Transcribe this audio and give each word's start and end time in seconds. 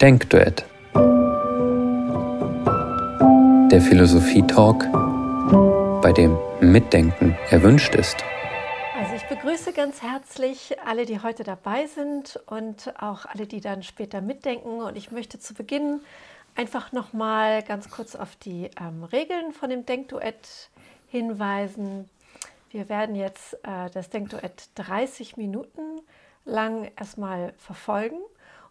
Denkduett. 0.00 0.64
Der 3.72 3.80
Philosophie-Talk, 3.80 4.86
bei 6.00 6.12
dem 6.12 6.38
Mitdenken 6.60 7.36
erwünscht 7.50 7.96
ist. 7.96 8.24
Also 8.96 9.14
ich 9.16 9.24
begrüße 9.24 9.72
ganz 9.72 10.00
herzlich 10.00 10.76
alle, 10.86 11.04
die 11.04 11.20
heute 11.20 11.42
dabei 11.42 11.88
sind 11.88 12.38
und 12.46 12.94
auch 13.02 13.26
alle, 13.26 13.48
die 13.48 13.60
dann 13.60 13.82
später 13.82 14.20
mitdenken. 14.20 14.82
Und 14.82 14.96
ich 14.96 15.10
möchte 15.10 15.40
zu 15.40 15.52
Beginn 15.52 16.00
einfach 16.54 16.92
noch 16.92 17.12
mal 17.12 17.64
ganz 17.64 17.90
kurz 17.90 18.14
auf 18.14 18.36
die 18.36 18.70
ähm, 18.80 19.02
Regeln 19.02 19.52
von 19.52 19.68
dem 19.68 19.84
Denkduett 19.84 20.70
hinweisen. 21.08 22.08
Wir 22.70 22.88
werden 22.88 23.16
jetzt 23.16 23.54
äh, 23.64 23.90
das 23.92 24.10
Denkduett 24.10 24.68
30 24.76 25.36
Minuten 25.36 26.02
lang 26.44 26.88
erstmal 26.96 27.52
verfolgen. 27.58 28.20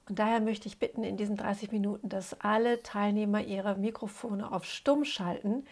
Und 0.09 0.19
daher 0.19 0.39
möchte 0.39 0.67
ich 0.67 0.79
bitten, 0.79 1.03
in 1.03 1.17
diesen 1.17 1.35
30 1.35 1.71
Minuten, 1.71 2.09
dass 2.09 2.39
alle 2.41 2.81
Teilnehmer 2.81 3.41
ihre 3.41 3.75
Mikrofone 3.75 4.52
auf 4.52 4.63
Stumm 4.65 5.03
schalten, 5.03 5.65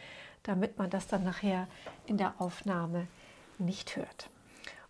damit 0.44 0.78
man 0.78 0.90
das 0.90 1.08
dann 1.08 1.24
nachher 1.24 1.68
in 2.06 2.18
der 2.18 2.36
Aufnahme 2.40 3.08
nicht 3.58 3.96
hört. 3.96 4.30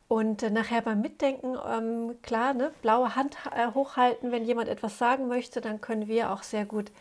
Und 0.08 0.44
äh, 0.44 0.50
nachher 0.50 0.82
beim 0.82 1.02
Mitdenken, 1.02 1.56
ähm, 1.68 2.16
klar, 2.22 2.54
ne, 2.54 2.72
blaue 2.82 3.16
Hand 3.16 3.38
äh, 3.56 3.72
hochhalten, 3.74 4.32
wenn 4.32 4.46
jemand 4.46 4.70
etwas 4.70 4.98
sagen 4.98 5.28
möchte, 5.28 5.62
dann 5.62 5.82
können 5.82 6.08
wir 6.08 6.32
auch 6.32 6.44
sehr 6.44 6.66
gut 6.66 6.92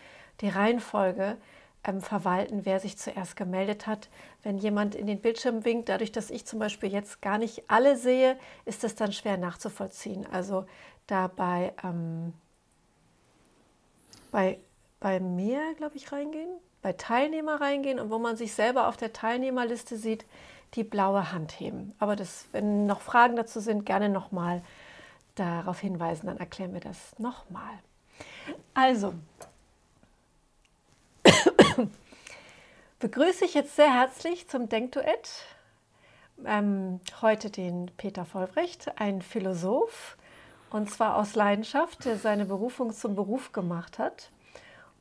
die 0.40 0.48
Reihenfolge 0.48 1.36
ähm, 1.84 2.00
verwalten, 2.00 2.64
wer 2.64 2.80
sich 2.80 2.96
zuerst 2.96 3.36
gemeldet 3.36 3.86
hat. 3.86 4.08
Wenn 4.42 4.56
jemand 4.56 4.94
in 4.94 5.06
den 5.06 5.20
Bildschirm 5.20 5.64
winkt, 5.66 5.90
dadurch, 5.90 6.12
dass 6.12 6.30
ich 6.30 6.46
zum 6.46 6.58
Beispiel 6.58 6.90
jetzt 6.90 7.20
gar 7.20 7.36
nicht 7.36 7.64
alle 7.68 7.96
sehe, 7.96 8.38
ist 8.64 8.84
es 8.84 8.94
dann 8.94 9.12
schwer 9.12 9.36
nachzuvollziehen. 9.36 10.26
Also 10.32 10.64
dabei 11.06 11.72
ähm, 11.82 12.32
bei, 14.30 14.58
bei 15.00 15.20
mir, 15.20 15.74
glaube 15.77 15.96
ich, 15.96 16.10
reingehen, 16.10 16.50
bei 16.83 16.92
Teilnehmer 16.92 17.60
reingehen 17.60 18.00
und 18.00 18.10
wo 18.10 18.19
man 18.19 18.36
sich 18.36 18.52
selber 18.52 18.88
auf 18.88 18.97
der 18.97 19.12
Teilnehmerliste 19.12 19.97
sieht, 19.97 20.25
die 20.75 20.84
blaue 20.84 21.32
Hand 21.32 21.58
heben. 21.60 21.94
Aber 21.98 22.16
das, 22.16 22.47
wenn 22.52 22.86
noch 22.86 23.00
Fragen 23.00 23.36
dazu 23.36 23.60
sind, 23.60 23.86
gerne 23.86 24.08
nochmal 24.08 24.62
darauf 25.34 25.80
hinweisen, 25.80 26.27
dann 26.27 26.38
erklären 26.38 26.75
wir 26.75 26.80
das 26.80 27.19
nochmal. 27.19 27.78
Also, 28.75 29.14
begrüße 32.98 33.44
ich 33.44 33.55
jetzt 33.55 33.77
sehr 33.77 33.92
herzlich 33.92 34.48
zum 34.48 34.69
Denkduett 34.69 35.47
ähm, 36.44 37.00
heute 37.22 37.50
den 37.50 37.91
Peter 37.97 38.25
Vollbrecht, 38.25 39.00
ein 39.00 39.22
Philosoph, 39.22 40.16
und 40.75 40.91
zwar 40.91 41.14
aus 41.14 41.36
Leidenschaft, 41.36 42.05
der 42.05 42.17
seine 42.17 42.47
Berufung 42.47 42.92
zum 42.92 43.14
Beruf 43.14 43.53
gemacht 43.53 44.00
hat. 44.00 44.30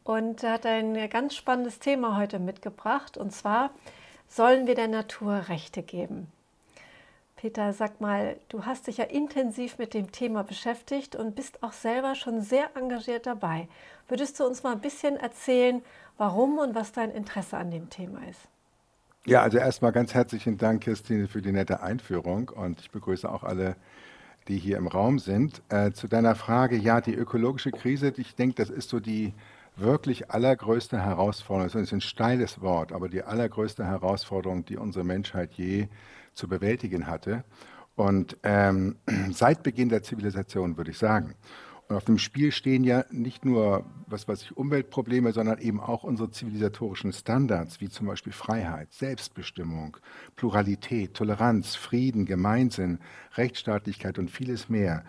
Und 0.04 0.44
er 0.44 0.52
hat 0.54 0.68
ein 0.68 1.10
ganz 1.10 1.34
spannendes 1.34 1.80
Thema 1.80 2.16
heute 2.16 2.38
mitgebracht, 2.38 3.18
und 3.18 3.32
zwar 3.32 3.72
sollen 4.28 4.68
wir 4.68 4.76
der 4.76 4.88
Natur 4.88 5.46
Rechte 5.50 5.82
geben. 5.82 6.28
Peter, 7.38 7.74
sag 7.74 8.02
mal, 8.02 8.38
du 8.50 8.68
hast 8.68 8.86
dich 8.86 8.98
ja 8.98 9.06
intensiv 9.06 9.80
mit 9.80 9.96
dem 9.96 10.12
Thema 10.12 10.44
beschäftigt 10.44 11.16
und 11.16 11.36
bist 11.36 11.64
auch 11.64 11.74
selber 11.74 12.14
schon 12.14 12.42
sehr 12.42 12.70
engagiert 12.76 13.26
dabei. 13.26 13.68
Würdest 14.08 14.40
du 14.40 14.46
uns 14.46 14.62
mal 14.62 14.74
ein 14.74 14.80
bisschen 14.80 15.18
erzählen, 15.18 15.82
warum 16.20 16.60
und 16.60 16.76
was 16.76 16.92
dein 16.92 17.10
Interesse 17.10 17.58
an 17.58 17.72
dem 17.72 17.90
Thema 17.90 18.20
ist? 18.30 18.42
Ja, 19.26 19.42
also 19.42 19.58
erstmal 19.58 19.92
ganz 19.92 20.14
herzlichen 20.14 20.60
Dank, 20.60 20.84
Christine, 20.84 21.28
für 21.28 21.42
die 21.42 21.52
nette 21.52 21.82
Einführung 21.82 22.50
und 22.50 22.80
ich 22.80 22.92
begrüße 22.92 23.28
auch 23.28 23.44
alle, 23.44 23.76
die 24.48 24.58
hier 24.58 24.78
im 24.78 24.88
Raum 24.88 25.20
sind. 25.20 25.62
Äh, 25.70 25.92
zu 25.92 26.08
deiner 26.08 26.36
Frage, 26.36 26.78
ja, 26.78 27.02
die 27.02 27.14
ökologische 27.14 27.72
Krise, 27.72 28.14
ich 28.18 28.36
denke, 28.36 28.56
das 28.56 28.70
ist 28.70 28.90
so 28.90 29.00
die 29.00 29.34
wirklich 29.76 30.32
allergrößte 30.32 31.00
Herausforderung, 31.00 31.72
das 31.72 31.82
ist 31.82 31.94
ein 31.94 32.02
steiles 32.02 32.62
Wort, 32.62 32.92
aber 32.92 33.10
die 33.10 33.24
allergrößte 33.24 33.86
Herausforderung, 33.86 34.66
die 34.66 34.78
unsere 34.78 35.04
Menschheit 35.04 35.54
je 35.54 35.88
zu 36.34 36.48
bewältigen 36.48 37.08
hatte. 37.08 37.44
Und 37.96 38.38
ähm, 38.44 38.98
seit 39.32 39.64
Beginn 39.64 39.90
der 39.90 40.04
Zivilisation 40.04 40.78
würde 40.78 40.92
ich 40.92 40.98
sagen. 40.98 41.36
Und 41.88 41.96
auf 41.96 42.06
dem 42.06 42.18
Spiel 42.18 42.52
stehen 42.52 42.84
ja 42.84 43.06
nicht 43.12 43.46
nur 43.46 43.86
was 44.14 44.28
weiß 44.28 44.44
ich, 44.44 44.56
Umweltprobleme, 44.56 45.34
sondern 45.34 45.60
eben 45.60 45.80
auch 45.80 46.04
unsere 46.04 46.32
zivilisatorischen 46.32 47.12
Standards, 47.12 47.82
wie 47.82 47.90
zum 47.90 48.08
Beispiel 48.08 48.32
Freiheit, 48.32 48.94
Selbstbestimmung, 48.94 49.98
Pluralität, 50.36 51.16
Toleranz, 51.16 51.76
Frieden, 51.76 52.26
Gemeinsinn, 52.26 53.00
Rechtsstaatlichkeit 53.36 54.20
und 54.20 54.32
vieles 54.32 54.70
mehr. 54.70 55.04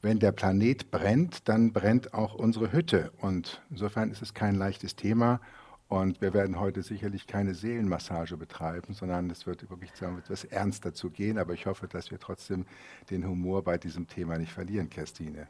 Wenn 0.00 0.18
der 0.18 0.32
Planet 0.32 0.90
brennt, 0.90 1.48
dann 1.48 1.72
brennt 1.72 2.14
auch 2.14 2.34
unsere 2.34 2.72
Hütte. 2.72 3.10
Und 3.18 3.62
insofern 3.70 4.10
ist 4.10 4.22
es 4.22 4.34
kein 4.34 4.54
leichtes 4.54 4.96
Thema. 4.96 5.40
Und 5.88 6.20
wir 6.20 6.32
werden 6.32 6.60
heute 6.60 6.82
sicherlich 6.82 7.26
keine 7.26 7.54
Seelenmassage 7.54 8.36
betreiben, 8.36 8.94
sondern 8.94 9.30
es 9.30 9.46
wird 9.46 9.68
wirklich 9.70 9.90
etwas 10.00 10.44
ernster 10.44 10.94
zu 10.94 11.10
gehen. 11.10 11.38
Aber 11.38 11.54
ich 11.54 11.66
hoffe, 11.66 11.88
dass 11.88 12.10
wir 12.10 12.18
trotzdem 12.18 12.66
den 13.10 13.26
Humor 13.26 13.62
bei 13.62 13.78
diesem 13.78 14.06
Thema 14.06 14.38
nicht 14.38 14.52
verlieren, 14.52 14.90
Christine. 14.90 15.48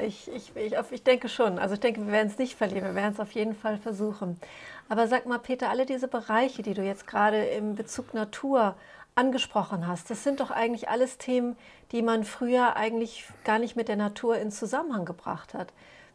Ich, 0.00 0.30
ich, 0.30 0.56
ich, 0.56 0.74
ich 0.90 1.02
denke 1.02 1.28
schon. 1.28 1.58
Also 1.58 1.74
ich 1.74 1.80
denke, 1.80 2.04
wir 2.06 2.12
werden 2.12 2.28
es 2.28 2.38
nicht 2.38 2.56
verlieren. 2.56 2.84
Wir 2.84 2.94
werden 2.94 3.12
es 3.12 3.20
auf 3.20 3.32
jeden 3.32 3.54
Fall 3.54 3.78
versuchen. 3.78 4.40
Aber 4.88 5.08
sag 5.08 5.26
mal, 5.26 5.38
Peter, 5.38 5.68
alle 5.70 5.86
diese 5.86 6.08
Bereiche, 6.08 6.62
die 6.62 6.74
du 6.74 6.82
jetzt 6.82 7.06
gerade 7.06 7.44
im 7.46 7.74
Bezug 7.74 8.14
Natur 8.14 8.76
angesprochen 9.14 9.86
hast, 9.86 10.10
das 10.10 10.24
sind 10.24 10.40
doch 10.40 10.50
eigentlich 10.50 10.88
alles 10.88 11.18
Themen, 11.18 11.56
die 11.92 12.02
man 12.02 12.24
früher 12.24 12.76
eigentlich 12.76 13.26
gar 13.44 13.58
nicht 13.58 13.76
mit 13.76 13.88
der 13.88 13.96
Natur 13.96 14.38
in 14.38 14.50
Zusammenhang 14.50 15.04
gebracht 15.04 15.54
hat. 15.54 15.72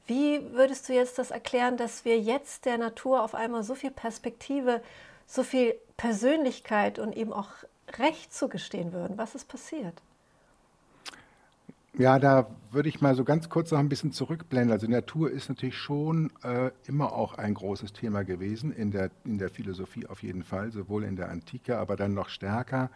Wie 0.08 0.42
würdest 0.54 0.90
du 0.90 0.94
jetzt 0.94 1.20
das 1.20 1.30
erklären, 1.30 1.78
dass 1.78 2.04
wir 2.04 2.20
jetzt 2.20 2.66
der 2.66 2.80
Natur 2.80 3.22
auf 3.24 3.36
einmal 3.36 3.64
so 3.64 3.76
viel 3.76 3.92
Perspektive, 3.92 4.82
so 5.28 5.44
viel 5.44 5.76
Persönlichkeit 5.98 6.98
und 6.98 7.16
eben 7.16 7.32
auch 7.32 7.50
Recht 8.00 8.34
zugestehen 8.34 8.92
würden? 8.92 9.20
Was 9.20 9.36
ist 9.36 9.48
passiert? 9.48 10.02
Ja, 11.98 12.20
da 12.20 12.48
würde 12.72 12.88
ich 12.88 13.02
mal 13.02 13.16
so 13.16 13.24
ganz 13.24 13.50
kurz 13.50 13.72
noch 13.72 13.80
ein 13.80 13.90
bisschen 13.90 14.12
zurückblenden. 14.12 14.72
Also 14.72 14.88
Natur 14.88 15.32
ist 15.32 15.50
natürlich 15.50 15.78
schon 15.78 16.32
äh, 16.44 16.72
immer 16.88 17.14
auch 17.14 17.34
ein 17.34 17.54
großes 17.56 17.94
Thema 17.94 18.24
gewesen, 18.24 18.72
in 18.72 18.92
der, 18.92 19.10
in 19.26 19.38
der 19.38 19.50
Philosophie 19.50 20.06
auf 20.06 20.22
jeden 20.24 20.44
Fall, 20.44 20.72
sowohl 20.72 21.04
in 21.04 21.16
der 21.16 21.30
Antike, 21.30 21.78
aber 21.78 21.96
dann 21.96 22.14
noch 22.14 22.30
stärker 22.30 22.90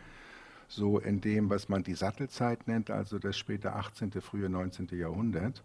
so 0.67 0.99
in 0.99 1.21
dem, 1.21 1.49
was 1.49 1.69
man 1.69 1.83
die 1.83 1.93
Sattelzeit 1.93 2.67
nennt, 2.67 2.89
also 2.89 3.19
das 3.19 3.37
späte 3.37 3.73
18., 3.73 4.11
frühe 4.21 4.49
19. 4.49 4.87
Jahrhundert. 4.91 5.63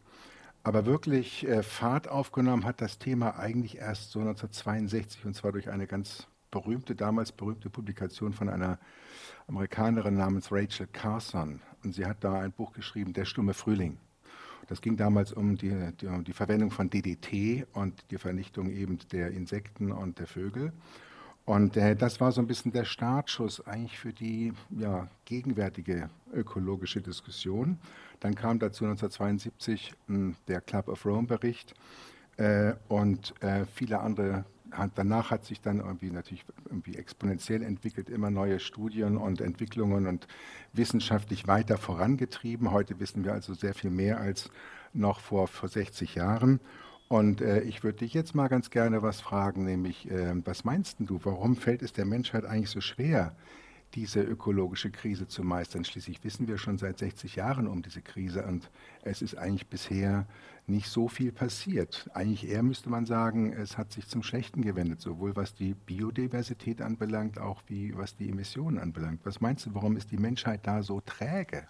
Aber 0.65 0.87
wirklich 0.87 1.47
äh, 1.47 1.63
Fahrt 1.63 2.09
aufgenommen 2.09 2.65
hat 2.65 2.81
das 2.81 2.99
Thema 2.99 3.39
eigentlich 3.39 3.79
erst 3.79 4.11
so 4.11 4.21
1962 4.21 5.25
und 5.25 5.35
zwar 5.35 5.53
durch 5.53 5.71
eine 5.71 5.87
ganz 5.87 6.27
berühmte, 6.51 6.95
damals 6.95 7.33
berühmte 7.33 7.71
Publikation 7.71 8.33
von 8.33 8.49
einer 8.49 8.79
Amerikanerin 9.47 10.15
namens 10.15 10.53
Rachel 10.53 10.87
Carson. 10.93 11.61
Und 11.85 11.95
sie 11.95 12.07
hat 12.07 12.23
da 12.25 12.41
ein 12.41 12.53
Buch 12.53 12.73
geschrieben, 12.73 13.13
Der 13.13 13.25
stumme 13.25 13.55
Frühling. 13.55 13.99
Das 14.69 14.83
ging 14.83 14.97
damals 14.97 15.33
um 15.33 15.57
die, 15.57 15.75
die, 16.01 16.07
um 16.07 16.25
die 16.25 16.35
Verwendung 16.35 16.71
von 16.71 16.91
DDT 16.91 17.67
und 17.73 18.05
die 18.11 18.19
Vernichtung 18.19 18.71
eben 18.71 18.99
der 19.13 19.31
Insekten 19.31 19.93
und 19.93 20.19
der 20.19 20.27
Vögel. 20.27 20.73
Und 21.47 21.79
äh, 21.79 21.97
das 21.97 22.21
war 22.21 22.31
so 22.31 22.43
ein 22.43 22.47
bisschen 22.47 22.73
der 22.73 22.85
Startschuss 22.85 23.67
eigentlich 23.67 23.99
für 23.99 24.13
die 24.13 24.53
ja, 24.69 25.09
gegenwärtige 25.25 26.11
ökologische 26.35 27.01
Diskussion. 27.01 27.79
Dann 28.21 28.35
kam 28.35 28.59
dazu 28.59 28.85
1972 28.85 29.95
mh, 30.07 30.15
hm, 30.15 30.37
der 30.47 30.61
Club 30.61 30.89
of 30.89 31.07
Rome 31.07 31.27
Bericht 31.27 31.75
äh, 32.37 32.75
und 32.89 33.33
äh, 33.43 33.65
viele 33.65 34.01
andere. 34.01 34.45
Danach 34.95 35.31
hat 35.31 35.45
sich 35.45 35.61
dann 35.61 35.79
irgendwie 35.79 36.11
natürlich 36.11 36.45
irgendwie 36.67 36.97
exponentiell 36.97 37.63
entwickelt, 37.63 38.09
immer 38.09 38.31
neue 38.31 38.61
Studien 38.61 39.17
und 39.17 39.41
Entwicklungen 39.41 40.07
und 40.07 40.27
wissenschaftlich 40.73 41.47
weiter 41.47 41.79
vorangetrieben. 41.79 42.71
Heute 42.71 43.01
wissen 43.01 43.25
wir 43.25 43.33
also 43.33 43.55
sehr 43.55 43.75
viel 43.75 43.91
mehr 43.91 44.21
als 44.21 44.51
noch 44.93 45.21
vor, 45.21 45.49
vor 45.49 45.69
60 45.69 46.15
Jahren. 46.15 46.61
Und 47.09 47.41
äh, 47.41 47.61
ich 47.63 47.83
würde 47.83 47.99
dich 47.99 48.13
jetzt 48.13 48.35
mal 48.35 48.49
ganz 48.49 48.71
gerne 48.71 49.03
was 49.03 49.21
fragen, 49.21 49.65
nämlich, 49.65 50.11
äh, 50.11 50.35
was 50.47 50.65
meinst 50.65 50.99
du, 51.01 51.19
warum 51.25 51.57
fällt 51.57 51.83
es 51.83 51.93
der 51.95 52.05
Menschheit 52.05 52.45
eigentlich 52.45 52.71
so 52.71 52.83
schwer, 52.83 53.35
diese 53.95 54.21
ökologische 54.21 54.91
Krise 54.91 55.27
zu 55.27 55.43
meistern? 55.43 55.85
Schließlich 55.85 56.23
wissen 56.25 56.49
wir 56.49 56.59
schon 56.59 56.79
seit 56.79 56.99
60 56.99 57.37
Jahren 57.37 57.67
um 57.67 57.83
diese 57.83 58.03
Krise 58.03 58.45
und 58.45 58.71
es 59.03 59.23
ist 59.23 59.37
eigentlich 59.37 59.69
bisher 59.69 60.27
nicht 60.67 60.89
so 60.89 61.09
viel 61.09 61.33
passiert. 61.33 62.09
Eigentlich 62.13 62.49
eher 62.49 62.63
müsste 62.63 62.91
man 62.91 63.07
sagen, 63.07 63.53
es 63.53 63.79
hat 63.79 63.93
sich 63.93 64.07
zum 64.07 64.23
Schlechten 64.23 64.63
gewendet, 64.63 65.01
sowohl 65.01 65.35
was 65.35 65.55
die 65.55 65.75
Biodiversität 65.75 66.83
anbelangt, 66.83 67.39
auch 67.39 67.63
wie 67.67 67.97
was 67.97 68.17
die 68.17 68.29
Emissionen 68.29 68.79
anbelangt. 68.79 69.21
Was 69.25 69.41
meinst 69.41 69.67
du, 69.67 69.75
warum 69.75 69.97
ist 69.97 70.11
die 70.11 70.19
Menschheit 70.19 70.61
da 70.67 70.83
so 70.83 71.01
träge? 71.01 71.67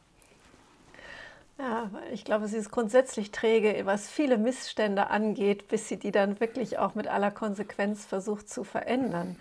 Ja, 1.58 1.90
ich 2.12 2.24
glaube, 2.24 2.46
sie 2.46 2.56
ist 2.56 2.70
grundsätzlich 2.70 3.32
träge, 3.32 3.84
was 3.84 4.08
viele 4.08 4.38
Missstände 4.38 5.10
angeht, 5.10 5.66
bis 5.66 5.88
sie 5.88 5.96
die 5.96 6.12
dann 6.12 6.38
wirklich 6.38 6.78
auch 6.78 6.94
mit 6.94 7.08
aller 7.08 7.32
Konsequenz 7.32 8.04
versucht 8.04 8.48
zu 8.48 8.62
verändern. 8.62 9.34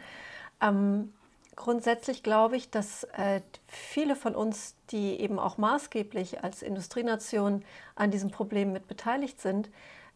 Ähm, 0.59 1.13
grundsätzlich 1.57 2.23
glaube 2.23 2.55
ich, 2.55 2.69
dass 2.69 3.03
äh, 3.03 3.41
viele 3.67 4.15
von 4.15 4.33
uns, 4.35 4.75
die 4.91 5.19
eben 5.19 5.39
auch 5.39 5.57
maßgeblich 5.57 6.43
als 6.43 6.61
Industrienation 6.61 7.65
an 7.95 8.11
diesem 8.11 8.31
Problem 8.31 8.71
mit 8.71 8.87
beteiligt 8.87 9.41
sind, 9.41 9.69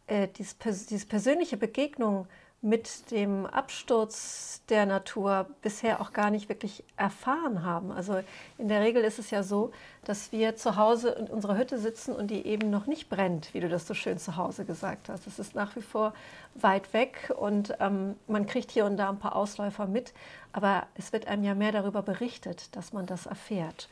äh, 0.06 0.28
diese, 0.28 0.54
diese 0.88 1.06
persönliche 1.06 1.58
Begegnung 1.58 2.26
mit 2.64 3.10
dem 3.10 3.44
Absturz 3.44 4.62
der 4.68 4.86
Natur 4.86 5.46
bisher 5.62 6.00
auch 6.00 6.12
gar 6.12 6.30
nicht 6.30 6.48
wirklich 6.48 6.84
erfahren 6.96 7.64
haben. 7.64 7.90
Also 7.90 8.22
in 8.56 8.68
der 8.68 8.80
Regel 8.80 9.02
ist 9.02 9.18
es 9.18 9.32
ja 9.32 9.42
so, 9.42 9.72
dass 10.04 10.30
wir 10.30 10.54
zu 10.54 10.76
Hause 10.76 11.10
in 11.10 11.26
unserer 11.26 11.58
Hütte 11.58 11.76
sitzen 11.78 12.14
und 12.14 12.30
die 12.30 12.46
eben 12.46 12.70
noch 12.70 12.86
nicht 12.86 13.08
brennt, 13.08 13.52
wie 13.52 13.58
du 13.58 13.68
das 13.68 13.88
so 13.88 13.94
schön 13.94 14.16
zu 14.16 14.36
Hause 14.36 14.64
gesagt 14.64 15.08
hast. 15.08 15.26
Es 15.26 15.40
ist 15.40 15.56
nach 15.56 15.74
wie 15.74 15.82
vor 15.82 16.14
weit 16.54 16.92
weg 16.92 17.32
und 17.36 17.74
ähm, 17.80 18.14
man 18.28 18.46
kriegt 18.46 18.70
hier 18.70 18.84
und 18.84 18.96
da 18.96 19.08
ein 19.08 19.18
paar 19.18 19.34
Ausläufer 19.34 19.88
mit, 19.88 20.14
aber 20.52 20.86
es 20.94 21.12
wird 21.12 21.26
einem 21.26 21.42
ja 21.42 21.56
mehr 21.56 21.72
darüber 21.72 22.02
berichtet, 22.02 22.76
dass 22.76 22.92
man 22.92 23.06
das 23.06 23.26
erfährt. 23.26 23.88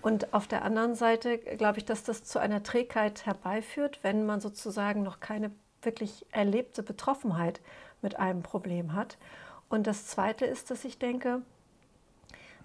Und 0.00 0.32
auf 0.32 0.46
der 0.46 0.64
anderen 0.64 0.94
Seite 0.94 1.36
glaube 1.36 1.76
ich, 1.76 1.84
dass 1.84 2.04
das 2.04 2.24
zu 2.24 2.38
einer 2.38 2.62
Trägheit 2.62 3.26
herbeiführt, 3.26 3.98
wenn 4.00 4.24
man 4.24 4.40
sozusagen 4.40 5.02
noch 5.02 5.20
keine 5.20 5.50
wirklich 5.82 6.24
erlebte 6.32 6.82
Betroffenheit 6.82 7.60
mit 8.04 8.20
einem 8.20 8.44
Problem 8.44 8.92
hat. 8.92 9.18
Und 9.68 9.88
das 9.88 10.06
Zweite 10.06 10.46
ist, 10.46 10.70
dass 10.70 10.84
ich 10.84 10.98
denke, 10.98 11.42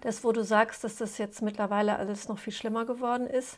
das, 0.00 0.22
wo 0.22 0.30
du 0.30 0.44
sagst, 0.44 0.84
dass 0.84 0.96
das 0.96 1.18
jetzt 1.18 1.42
mittlerweile 1.42 1.96
alles 1.96 2.28
noch 2.28 2.38
viel 2.38 2.52
schlimmer 2.52 2.84
geworden 2.86 3.26
ist, 3.26 3.56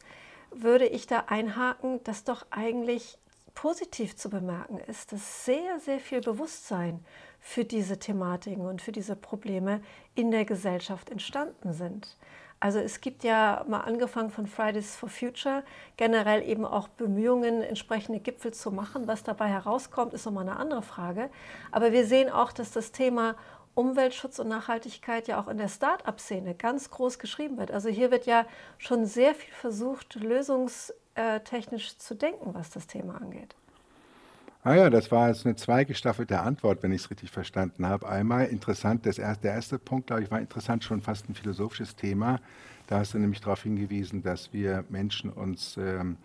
würde 0.50 0.86
ich 0.86 1.06
da 1.06 1.24
einhaken, 1.26 2.02
dass 2.04 2.24
doch 2.24 2.46
eigentlich 2.50 3.18
positiv 3.54 4.16
zu 4.16 4.30
bemerken 4.30 4.78
ist, 4.78 5.12
dass 5.12 5.44
sehr, 5.44 5.78
sehr 5.78 6.00
viel 6.00 6.20
Bewusstsein 6.20 7.04
für 7.38 7.64
diese 7.64 7.98
Thematiken 7.98 8.64
und 8.66 8.80
für 8.80 8.92
diese 8.92 9.16
Probleme 9.16 9.82
in 10.14 10.30
der 10.30 10.44
Gesellschaft 10.44 11.10
entstanden 11.10 11.72
sind. 11.72 12.16
Also 12.62 12.78
es 12.78 13.00
gibt 13.00 13.24
ja 13.24 13.64
mal 13.66 13.80
angefangen 13.80 14.30
von 14.30 14.46
Fridays 14.46 14.94
for 14.94 15.08
Future 15.08 15.64
generell 15.96 16.48
eben 16.48 16.64
auch 16.64 16.86
Bemühungen, 16.86 17.60
entsprechende 17.60 18.20
Gipfel 18.20 18.54
zu 18.54 18.70
machen. 18.70 19.08
Was 19.08 19.24
dabei 19.24 19.48
herauskommt, 19.48 20.14
ist 20.14 20.26
nochmal 20.26 20.48
eine 20.48 20.58
andere 20.58 20.82
Frage. 20.82 21.28
Aber 21.72 21.90
wir 21.90 22.06
sehen 22.06 22.30
auch, 22.30 22.52
dass 22.52 22.70
das 22.70 22.92
Thema 22.92 23.34
Umweltschutz 23.74 24.38
und 24.38 24.46
Nachhaltigkeit 24.46 25.26
ja 25.26 25.40
auch 25.40 25.48
in 25.48 25.58
der 25.58 25.66
Start-up-Szene 25.66 26.54
ganz 26.54 26.88
groß 26.88 27.18
geschrieben 27.18 27.58
wird. 27.58 27.72
Also 27.72 27.88
hier 27.88 28.12
wird 28.12 28.26
ja 28.26 28.46
schon 28.78 29.06
sehr 29.06 29.34
viel 29.34 29.52
versucht, 29.54 30.14
lösungstechnisch 30.14 31.98
zu 31.98 32.14
denken, 32.14 32.54
was 32.54 32.70
das 32.70 32.86
Thema 32.86 33.16
angeht. 33.16 33.56
Ah 34.64 34.74
ja, 34.76 34.90
das 34.90 35.10
war 35.10 35.28
jetzt 35.28 35.44
eine 35.44 35.56
zweigestaffelte 35.56 36.38
Antwort, 36.40 36.82
wenn 36.82 36.92
ich 36.92 37.02
es 37.02 37.10
richtig 37.10 37.30
verstanden 37.32 37.84
habe. 37.86 38.08
Einmal 38.08 38.46
interessant, 38.46 39.06
das 39.06 39.18
erste, 39.18 39.42
der 39.42 39.54
erste 39.54 39.78
Punkt, 39.78 40.06
glaube 40.06 40.22
ich, 40.22 40.30
war 40.30 40.40
interessant, 40.40 40.84
schon 40.84 41.00
fast 41.02 41.28
ein 41.28 41.34
philosophisches 41.34 41.96
Thema. 41.96 42.40
Da 42.86 42.98
hast 42.98 43.14
du 43.14 43.18
nämlich 43.18 43.40
darauf 43.40 43.62
hingewiesen, 43.64 44.22
dass 44.22 44.52
wir 44.52 44.84
Menschen 44.88 45.30
uns 45.30 45.76
ähm, 45.78 46.16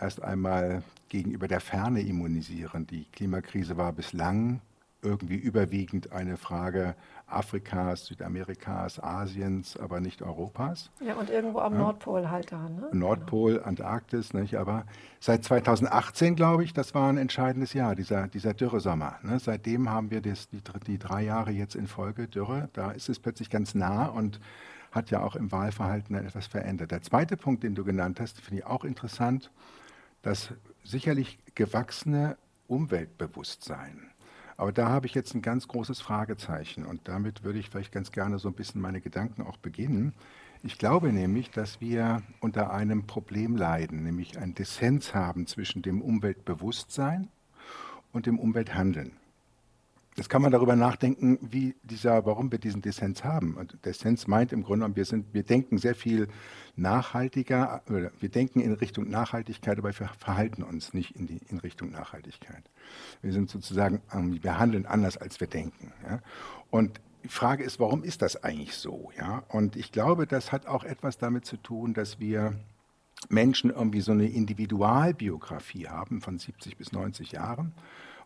erst 0.00 0.22
einmal 0.22 0.82
gegenüber 1.10 1.46
der 1.46 1.60
Ferne 1.60 2.00
immunisieren. 2.00 2.86
Die 2.86 3.04
Klimakrise 3.12 3.76
war 3.76 3.92
bislang 3.92 4.62
irgendwie 5.02 5.36
überwiegend 5.36 6.10
eine 6.10 6.38
Frage 6.38 6.94
Afrikas, 7.26 8.06
Südamerikas, 8.06 9.02
Asiens, 9.02 9.76
aber 9.76 10.00
nicht 10.00 10.22
Europas. 10.22 10.90
Ja, 11.00 11.14
und 11.14 11.30
irgendwo 11.30 11.60
am 11.60 11.72
ja. 11.72 11.78
Nordpol 11.80 12.30
halt 12.30 12.52
da. 12.52 12.68
Ne? 12.68 12.88
Nordpol, 12.92 13.62
Antarktis, 13.62 14.34
nicht? 14.34 14.56
aber 14.56 14.84
seit 15.20 15.44
2018, 15.44 16.36
glaube 16.36 16.64
ich, 16.64 16.72
das 16.72 16.94
war 16.94 17.08
ein 17.08 17.16
entscheidendes 17.16 17.72
Jahr, 17.72 17.94
dieser, 17.94 18.28
dieser 18.28 18.54
Dürresommer. 18.54 19.18
Ne? 19.22 19.38
Seitdem 19.38 19.90
haben 19.90 20.10
wir 20.10 20.20
das, 20.20 20.48
die, 20.48 20.60
die 20.86 20.98
drei 20.98 21.22
Jahre 21.22 21.50
jetzt 21.50 21.74
in 21.74 21.86
Folge 21.86 22.28
Dürre, 22.28 22.68
da 22.72 22.90
ist 22.90 23.08
es 23.08 23.18
plötzlich 23.18 23.50
ganz 23.50 23.74
nah 23.74 24.06
und 24.06 24.38
hat 24.92 25.10
ja 25.10 25.22
auch 25.22 25.34
im 25.34 25.50
Wahlverhalten 25.50 26.14
etwas 26.14 26.46
verändert. 26.46 26.92
Der 26.92 27.02
zweite 27.02 27.36
Punkt, 27.36 27.64
den 27.64 27.74
du 27.74 27.84
genannt 27.84 28.20
hast, 28.20 28.40
finde 28.40 28.60
ich 28.60 28.66
auch 28.66 28.84
interessant, 28.84 29.50
das 30.22 30.50
sicherlich 30.84 31.38
gewachsene 31.54 32.36
Umweltbewusstsein 32.68 34.10
aber 34.56 34.72
da 34.72 34.88
habe 34.88 35.06
ich 35.06 35.14
jetzt 35.14 35.34
ein 35.34 35.42
ganz 35.42 35.68
großes 35.68 36.00
Fragezeichen 36.00 36.84
und 36.84 37.08
damit 37.08 37.44
würde 37.44 37.58
ich 37.58 37.70
vielleicht 37.70 37.92
ganz 37.92 38.12
gerne 38.12 38.38
so 38.38 38.48
ein 38.48 38.54
bisschen 38.54 38.80
meine 38.80 39.00
Gedanken 39.00 39.42
auch 39.42 39.56
beginnen. 39.56 40.14
Ich 40.62 40.78
glaube 40.78 41.12
nämlich, 41.12 41.50
dass 41.50 41.80
wir 41.80 42.22
unter 42.40 42.72
einem 42.72 43.06
Problem 43.06 43.56
leiden, 43.56 44.02
nämlich 44.02 44.38
ein 44.38 44.54
Dissens 44.54 45.14
haben 45.14 45.46
zwischen 45.46 45.82
dem 45.82 46.00
Umweltbewusstsein 46.00 47.28
und 48.12 48.26
dem 48.26 48.38
Umwelthandeln. 48.38 49.12
Jetzt 50.16 50.28
kann 50.28 50.42
man 50.42 50.52
darüber 50.52 50.76
nachdenken, 50.76 51.38
wie 51.42 51.74
dieser, 51.82 52.24
warum 52.24 52.52
wir 52.52 52.60
diesen 52.60 52.82
Dissens 52.82 53.24
haben. 53.24 53.54
Und 53.56 53.84
Dissens 53.84 54.28
meint 54.28 54.52
im 54.52 54.62
Grunde 54.62 54.84
genommen, 54.84 54.96
wir, 54.96 55.04
sind, 55.04 55.34
wir 55.34 55.42
denken 55.42 55.76
sehr 55.76 55.96
viel 55.96 56.28
nachhaltiger, 56.76 57.82
wir 57.86 58.28
denken 58.28 58.60
in 58.60 58.74
Richtung 58.74 59.10
Nachhaltigkeit, 59.10 59.76
aber 59.76 59.88
wir 59.98 60.08
verhalten 60.18 60.62
uns 60.62 60.94
nicht 60.94 61.16
in, 61.16 61.26
die, 61.26 61.40
in 61.48 61.58
Richtung 61.58 61.90
Nachhaltigkeit. 61.90 62.62
Wir 63.22 63.32
sind 63.32 63.50
sozusagen, 63.50 64.02
ähm, 64.12 64.38
wir 64.40 64.58
handeln 64.58 64.86
anders, 64.86 65.16
als 65.16 65.40
wir 65.40 65.48
denken. 65.48 65.92
Ja? 66.08 66.20
Und 66.70 67.00
die 67.24 67.28
Frage 67.28 67.64
ist, 67.64 67.80
warum 67.80 68.04
ist 68.04 68.22
das 68.22 68.44
eigentlich 68.44 68.76
so? 68.76 69.10
Ja? 69.18 69.42
Und 69.48 69.74
ich 69.74 69.90
glaube, 69.90 70.28
das 70.28 70.52
hat 70.52 70.66
auch 70.68 70.84
etwas 70.84 71.18
damit 71.18 71.44
zu 71.44 71.56
tun, 71.56 71.92
dass 71.92 72.20
wir 72.20 72.54
Menschen 73.28 73.70
irgendwie 73.70 74.00
so 74.00 74.12
eine 74.12 74.28
Individualbiografie 74.28 75.88
haben 75.88 76.20
von 76.20 76.38
70 76.38 76.76
bis 76.76 76.92
90 76.92 77.32
Jahren 77.32 77.72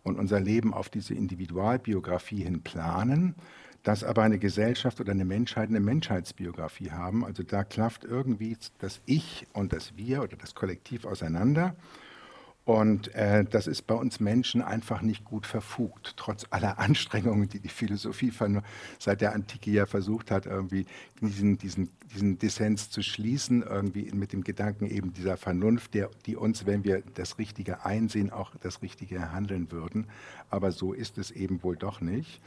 und 0.03 0.19
unser 0.19 0.41
Leben 0.41 0.75
auf 0.75 0.89
diese 0.89 1.15
Individualbiografie 1.15 2.43
hin 2.43 2.63
planen, 2.63 3.35
dass 3.83 4.05
aber 4.05 4.23
eine 4.23 4.39
Gesellschaft 4.39 5.01
oder 5.01 5.13
eine 5.13 5.25
Menschheit 5.25 5.69
eine 5.69 5.81
Menschheitsbiografie 5.81 6.91
haben. 6.91 7.25
Also 7.25 7.43
da 7.43 7.65
klafft 7.65 8.05
irgendwie 8.05 8.57
das 8.79 9.01
Ich 9.07 9.47
und 9.53 9.73
das 9.73 9.97
Wir 9.97 10.23
oder 10.23 10.37
das 10.37 10.55
Kollektiv 10.55 11.05
auseinander. 11.05 11.77
Und 12.69 13.15
äh, 13.15 13.47
das 13.47 13.67
ist 13.67 13.87
bei 13.87 13.95
uns 13.95 14.21
Menschen 14.21 14.61
einfach 14.61 15.01
nicht 15.01 15.25
gut 15.25 15.47
verfugt, 15.47 16.13
trotz 16.19 16.45
aller 16.51 16.79
Anstrengungen, 16.79 17.49
die 17.49 17.61
die 17.61 17.71
Philosophie 17.71 18.31
von, 18.31 18.61
seit 18.99 19.23
der 19.23 19.33
Antike 19.33 19.71
ja 19.71 19.87
versucht 19.87 20.31
hat, 20.31 20.45
irgendwie 20.45 20.85
diesen, 21.23 21.57
diesen, 21.57 21.89
diesen 22.13 22.39
Dissens 22.39 22.91
zu 22.91 23.01
schließen, 23.01 23.63
irgendwie 23.63 24.11
mit 24.13 24.35
dem 24.35 24.45
Gedanken 24.45 24.85
eben 24.85 25.15
dieser 25.15 25.39
Vernunft, 25.39 25.95
der, 25.95 26.11
die 26.27 26.37
uns, 26.37 26.67
wenn 26.67 26.85
wir 26.85 27.03
das 27.15 27.39
Richtige 27.39 27.87
einsehen, 27.87 28.31
auch 28.31 28.55
das 28.61 28.83
Richtige 28.83 29.33
handeln 29.33 29.73
würden. 29.73 30.07
Aber 30.51 30.71
so 30.71 30.93
ist 30.93 31.17
es 31.17 31.31
eben 31.31 31.63
wohl 31.63 31.77
doch 31.77 32.03
nicht. 32.03 32.39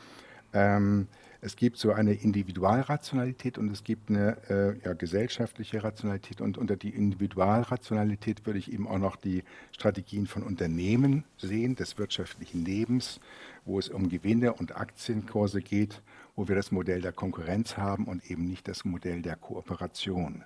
Ähm, 0.54 1.08
es 1.44 1.56
gibt 1.56 1.78
so 1.78 1.92
eine 1.92 2.14
Individualrationalität 2.14 3.58
und 3.58 3.72
es 3.72 3.84
gibt 3.84 4.10
eine 4.10 4.38
äh, 4.48 4.80
ja, 4.86 4.94
gesellschaftliche 4.94 5.84
Rationalität. 5.84 6.40
Und 6.40 6.60
unter 6.60 6.76
die 6.76 6.92
Individualrationalität 6.92 8.46
würde 8.46 8.60
ich 8.60 8.72
eben 8.72 8.88
auch 8.88 9.00
noch 9.00 9.16
die 9.16 9.44
Strategien 9.72 10.28
von 10.28 10.44
Unternehmen 10.44 11.24
sehen, 11.38 11.76
des 11.76 11.98
wirtschaftlichen 11.98 12.64
Lebens, 12.64 13.20
wo 13.66 13.80
es 13.80 13.90
um 13.90 14.08
Gewinne 14.08 14.54
und 14.54 14.76
Aktienkurse 14.76 15.62
geht, 15.62 16.04
wo 16.36 16.48
wir 16.48 16.56
das 16.56 16.72
Modell 16.72 17.02
der 17.02 17.12
Konkurrenz 17.12 17.76
haben 17.76 18.06
und 18.06 18.30
eben 18.30 18.46
nicht 18.46 18.68
das 18.68 18.86
Modell 18.86 19.24
der 19.24 19.36
Kooperation. 19.36 20.44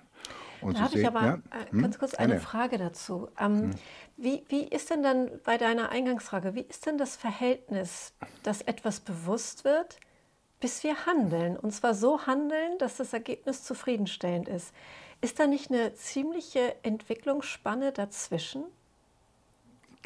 Und 0.62 0.78
da 0.78 0.84
habe 0.84 0.98
ich 0.98 1.06
aber 1.06 1.22
ja, 1.22 1.34
äh, 1.34 1.70
hm? 1.72 1.82
ganz 1.82 1.98
kurz 1.98 2.14
eine, 2.14 2.34
eine 2.34 2.42
Frage 2.42 2.78
dazu. 2.78 3.28
Ähm, 3.38 3.64
hm. 3.64 3.70
wie, 4.16 4.44
wie 4.48 4.64
ist 4.64 4.88
denn 4.88 5.02
dann 5.02 5.30
bei 5.44 5.58
deiner 5.58 5.90
Eingangsfrage, 5.90 6.54
wie 6.54 6.62
ist 6.62 6.86
denn 6.86 6.96
das 6.96 7.16
Verhältnis, 7.16 8.14
dass 8.42 8.62
etwas 8.62 9.00
bewusst 9.00 9.64
wird, 9.64 9.98
bis 10.60 10.82
wir 10.82 11.06
handeln. 11.06 11.56
Und 11.56 11.72
zwar 11.72 11.94
so 11.94 12.26
handeln, 12.26 12.78
dass 12.78 12.96
das 12.96 13.12
Ergebnis 13.12 13.64
zufriedenstellend 13.64 14.48
ist. 14.48 14.72
Ist 15.20 15.38
da 15.38 15.46
nicht 15.46 15.70
eine 15.70 15.94
ziemliche 15.94 16.76
Entwicklungsspanne 16.82 17.92
dazwischen? 17.92 18.64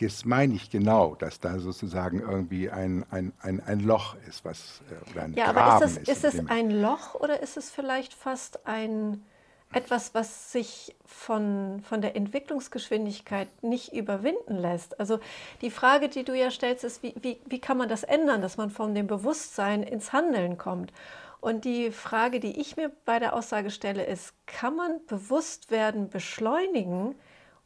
Das 0.01 0.25
meine 0.25 0.55
ich 0.55 0.71
genau, 0.71 1.15
dass 1.15 1.41
da 1.41 1.59
sozusagen 1.59 2.21
irgendwie 2.21 2.71
ein, 2.71 3.05
ein, 3.11 3.33
ein, 3.43 3.61
ein 3.61 3.81
Loch 3.81 4.17
ist, 4.27 4.45
was 4.47 4.81
äh, 4.91 5.11
oder 5.11 5.25
ein 5.25 5.35
ja, 5.35 5.53
Graben 5.53 5.59
aber 5.59 5.85
ist 5.85 5.99
es, 5.99 6.09
ist, 6.09 6.25
ist 6.25 6.35
es 6.35 6.47
ein 6.49 6.71
Loch 6.71 7.15
oder 7.17 7.41
ist 7.43 7.59
es 7.59 7.71
vielleicht 7.71 8.15
fast 8.15 8.67
ein 8.67 9.23
etwas, 9.73 10.15
was 10.15 10.51
sich 10.51 10.97
von, 11.07 11.81
von 11.89 12.01
der 12.01 12.17
Entwicklungsgeschwindigkeit 12.17 13.49
nicht 13.63 13.93
überwinden 13.93 14.57
lässt. 14.57 14.99
Also 14.99 15.21
die 15.61 15.71
Frage, 15.71 16.09
die 16.09 16.25
du 16.25 16.37
ja 16.37 16.51
stellst, 16.51 16.83
ist, 16.83 17.03
wie, 17.03 17.15
wie, 17.23 17.41
wie 17.47 17.61
kann 17.61 17.79
man 17.79 17.89
das 17.89 18.03
ändern, 18.03 18.43
dass 18.43 18.57
man 18.57 18.71
von 18.71 18.95
dem 18.95 19.07
Bewusstsein 19.07 19.83
ins 19.83 20.13
Handeln 20.13 20.59
kommt? 20.59 20.93
Und 21.41 21.65
die 21.65 21.91
Frage, 21.91 22.41
die 22.41 22.61
ich 22.61 22.77
mir 22.77 22.91
bei 23.05 23.19
der 23.19 23.35
Aussage 23.35 23.71
stelle, 23.71 24.05
ist, 24.05 24.35
kann 24.47 24.77
man 24.77 25.07
Bewusstwerden 25.07 26.11
beschleunigen, 26.11 27.15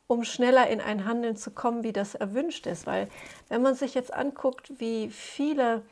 um 0.06 0.25
schneller 0.25 0.68
in 0.68 0.80
ein 0.80 1.06
Handeln 1.06 1.37
zu 1.37 1.50
kommen, 1.50 1.82
wie 1.82 1.92
das 1.92 2.14
erwünscht 2.14 2.66
ist? 2.66 2.87
Weil 2.87 3.08
wenn 3.49 3.62
man 3.62 3.75
sich 3.75 3.94
jetzt 3.94 4.12
anguckt, 4.12 4.78
wie 4.78 5.08
viele 5.08 5.82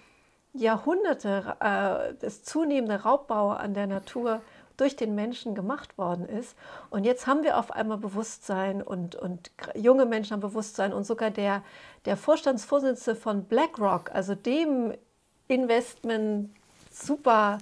Jahrhunderte 0.52 1.56
äh, 1.60 2.14
das 2.20 2.44
zunehmende 2.44 3.02
Raubbau 3.02 3.50
an 3.50 3.72
der 3.72 3.86
Natur 3.86 4.42
durch 4.76 4.96
den 4.96 5.14
Menschen 5.14 5.54
gemacht 5.54 5.98
worden 5.98 6.26
ist. 6.26 6.56
Und 6.90 7.04
jetzt 7.04 7.26
haben 7.26 7.42
wir 7.42 7.58
auf 7.58 7.70
einmal 7.70 7.98
Bewusstsein 7.98 8.82
und, 8.82 9.14
und 9.14 9.50
junge 9.74 10.06
Menschen 10.06 10.32
haben 10.32 10.40
Bewusstsein 10.40 10.92
und 10.92 11.04
sogar 11.04 11.30
der, 11.30 11.62
der 12.04 12.16
Vorstandsvorsitzende 12.16 13.18
von 13.18 13.44
BlackRock, 13.44 14.10
also 14.12 14.34
dem 14.34 14.94
Investment 15.48 16.50
super 16.90 17.58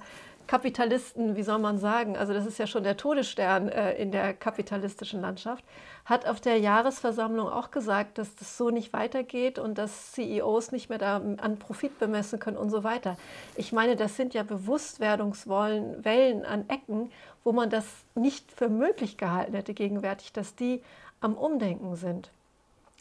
Kapitalisten, 0.51 1.37
wie 1.37 1.45
soll 1.45 1.61
man 1.61 1.79
sagen, 1.79 2.17
also 2.17 2.33
das 2.33 2.45
ist 2.45 2.59
ja 2.59 2.67
schon 2.67 2.83
der 2.83 2.97
Todesstern 2.97 3.69
äh, 3.69 3.95
in 3.95 4.11
der 4.11 4.35
kapitalistischen 4.35 5.21
Landschaft, 5.21 5.65
hat 6.05 6.27
auf 6.27 6.41
der 6.41 6.59
Jahresversammlung 6.59 7.49
auch 7.49 7.71
gesagt, 7.71 8.19
dass 8.19 8.35
das 8.35 8.59
so 8.59 8.71
nicht 8.71 8.93
weitergeht 8.93 9.61
und 9.61 9.79
dass 9.79 10.11
CEOs 10.11 10.73
nicht 10.73 10.89
mehr 10.89 10.99
da 10.99 11.19
an 11.19 11.57
Profit 11.61 12.01
bemessen 12.01 12.41
können 12.41 12.57
und 12.57 12.71
so 12.71 12.83
weiter. 12.83 13.17
Ich 13.55 13.71
meine, 13.71 13.95
das 13.95 14.17
sind 14.17 14.35
ja 14.35 14.43
Bewusstwerdungswellen 14.43 16.45
an 16.45 16.69
Ecken, 16.69 17.13
wo 17.45 17.53
man 17.53 17.71
das 17.71 17.87
nicht 18.17 18.51
für 18.51 18.69
möglich 18.69 19.19
gehalten 19.19 19.55
hätte 19.55 19.73
gegenwärtig, 19.73 20.33
dass 20.33 20.57
die 20.57 20.83
am 21.21 21.35
Umdenken 21.35 21.95
sind. 21.95 22.29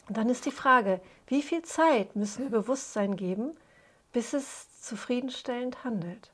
Und 0.06 0.16
dann 0.16 0.28
ist 0.28 0.46
die 0.46 0.52
Frage, 0.52 1.00
wie 1.26 1.42
viel 1.42 1.62
Zeit 1.62 2.14
müssen 2.14 2.44
wir 2.44 2.60
Bewusstsein 2.60 3.16
geben, 3.16 3.56
bis 4.12 4.34
es 4.34 4.80
zufriedenstellend 4.82 5.82
handelt? 5.82 6.30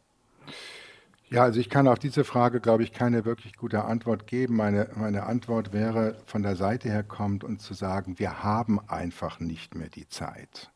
Ja, 1.29 1.43
also 1.43 1.59
ich 1.59 1.69
kann 1.69 1.89
auf 1.89 1.99
diese 1.99 2.23
Frage, 2.23 2.61
glaube 2.61 2.85
ich, 2.85 2.93
keine 2.93 3.25
wirklich 3.25 3.57
gute 3.57 3.85
Antwort 3.85 4.29
geben. 4.29 4.55
Meine, 4.55 4.91
meine 4.95 5.25
Antwort 5.25 5.73
wäre, 5.73 6.17
von 6.25 6.45
der 6.45 6.55
Seite 6.55 6.89
her 6.89 7.03
kommt 7.03 7.43
und 7.43 7.61
zu 7.61 7.75
sagen, 7.75 8.21
wir 8.21 8.45
haben 8.45 8.79
einfach 8.89 9.41
nicht 9.41 9.75
mehr 9.75 9.89
die 9.89 10.09
Zeit. 10.09 10.71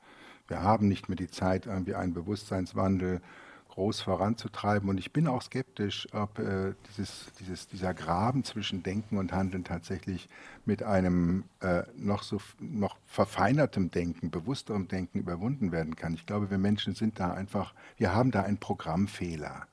Wir 0.49 0.62
haben 0.62 0.88
nicht 0.88 1.09
mehr 1.09 1.14
die 1.14 1.30
Zeit, 1.30 1.66
irgendwie 1.66 1.95
einen 1.95 2.14
Bewusstseinswandel 2.14 3.21
groß 3.69 4.00
voranzutreiben. 4.00 4.88
Und 4.88 4.99
ich 4.99 5.12
bin 5.12 5.28
auch 5.28 5.42
skeptisch, 5.42 6.09
ob 6.12 6.40
äh, 6.40 6.75
dieses, 6.88 7.26
dieses, 7.38 7.69
dieser 7.69 7.95
Graben 7.95 8.42
zwischen 8.42 8.83
Denken 8.83 9.19
und 9.19 9.33
Handeln 9.33 9.62
tatsächlich 9.62 10.28
mit 10.64 10.83
einem 10.83 11.45
äh, 11.61 11.85
noch 11.97 12.25
so 12.25 12.38
noch 12.59 12.97
verfeinertem 13.07 13.92
Denken, 13.92 14.33
bewussterem 14.33 14.88
Denken 14.88 15.21
überwunden 15.21 15.71
werden 15.71 15.95
kann. 15.95 16.14
Ich 16.14 16.26
glaube, 16.26 16.50
wir 16.50 16.59
Menschen 16.59 16.97
sind 16.97 17.21
da 17.21 17.33
einfach, 17.33 17.73
wir 17.97 18.12
haben 18.12 18.33
da 18.33 18.42
einen 18.42 18.59
Programmfehler. 18.59 19.69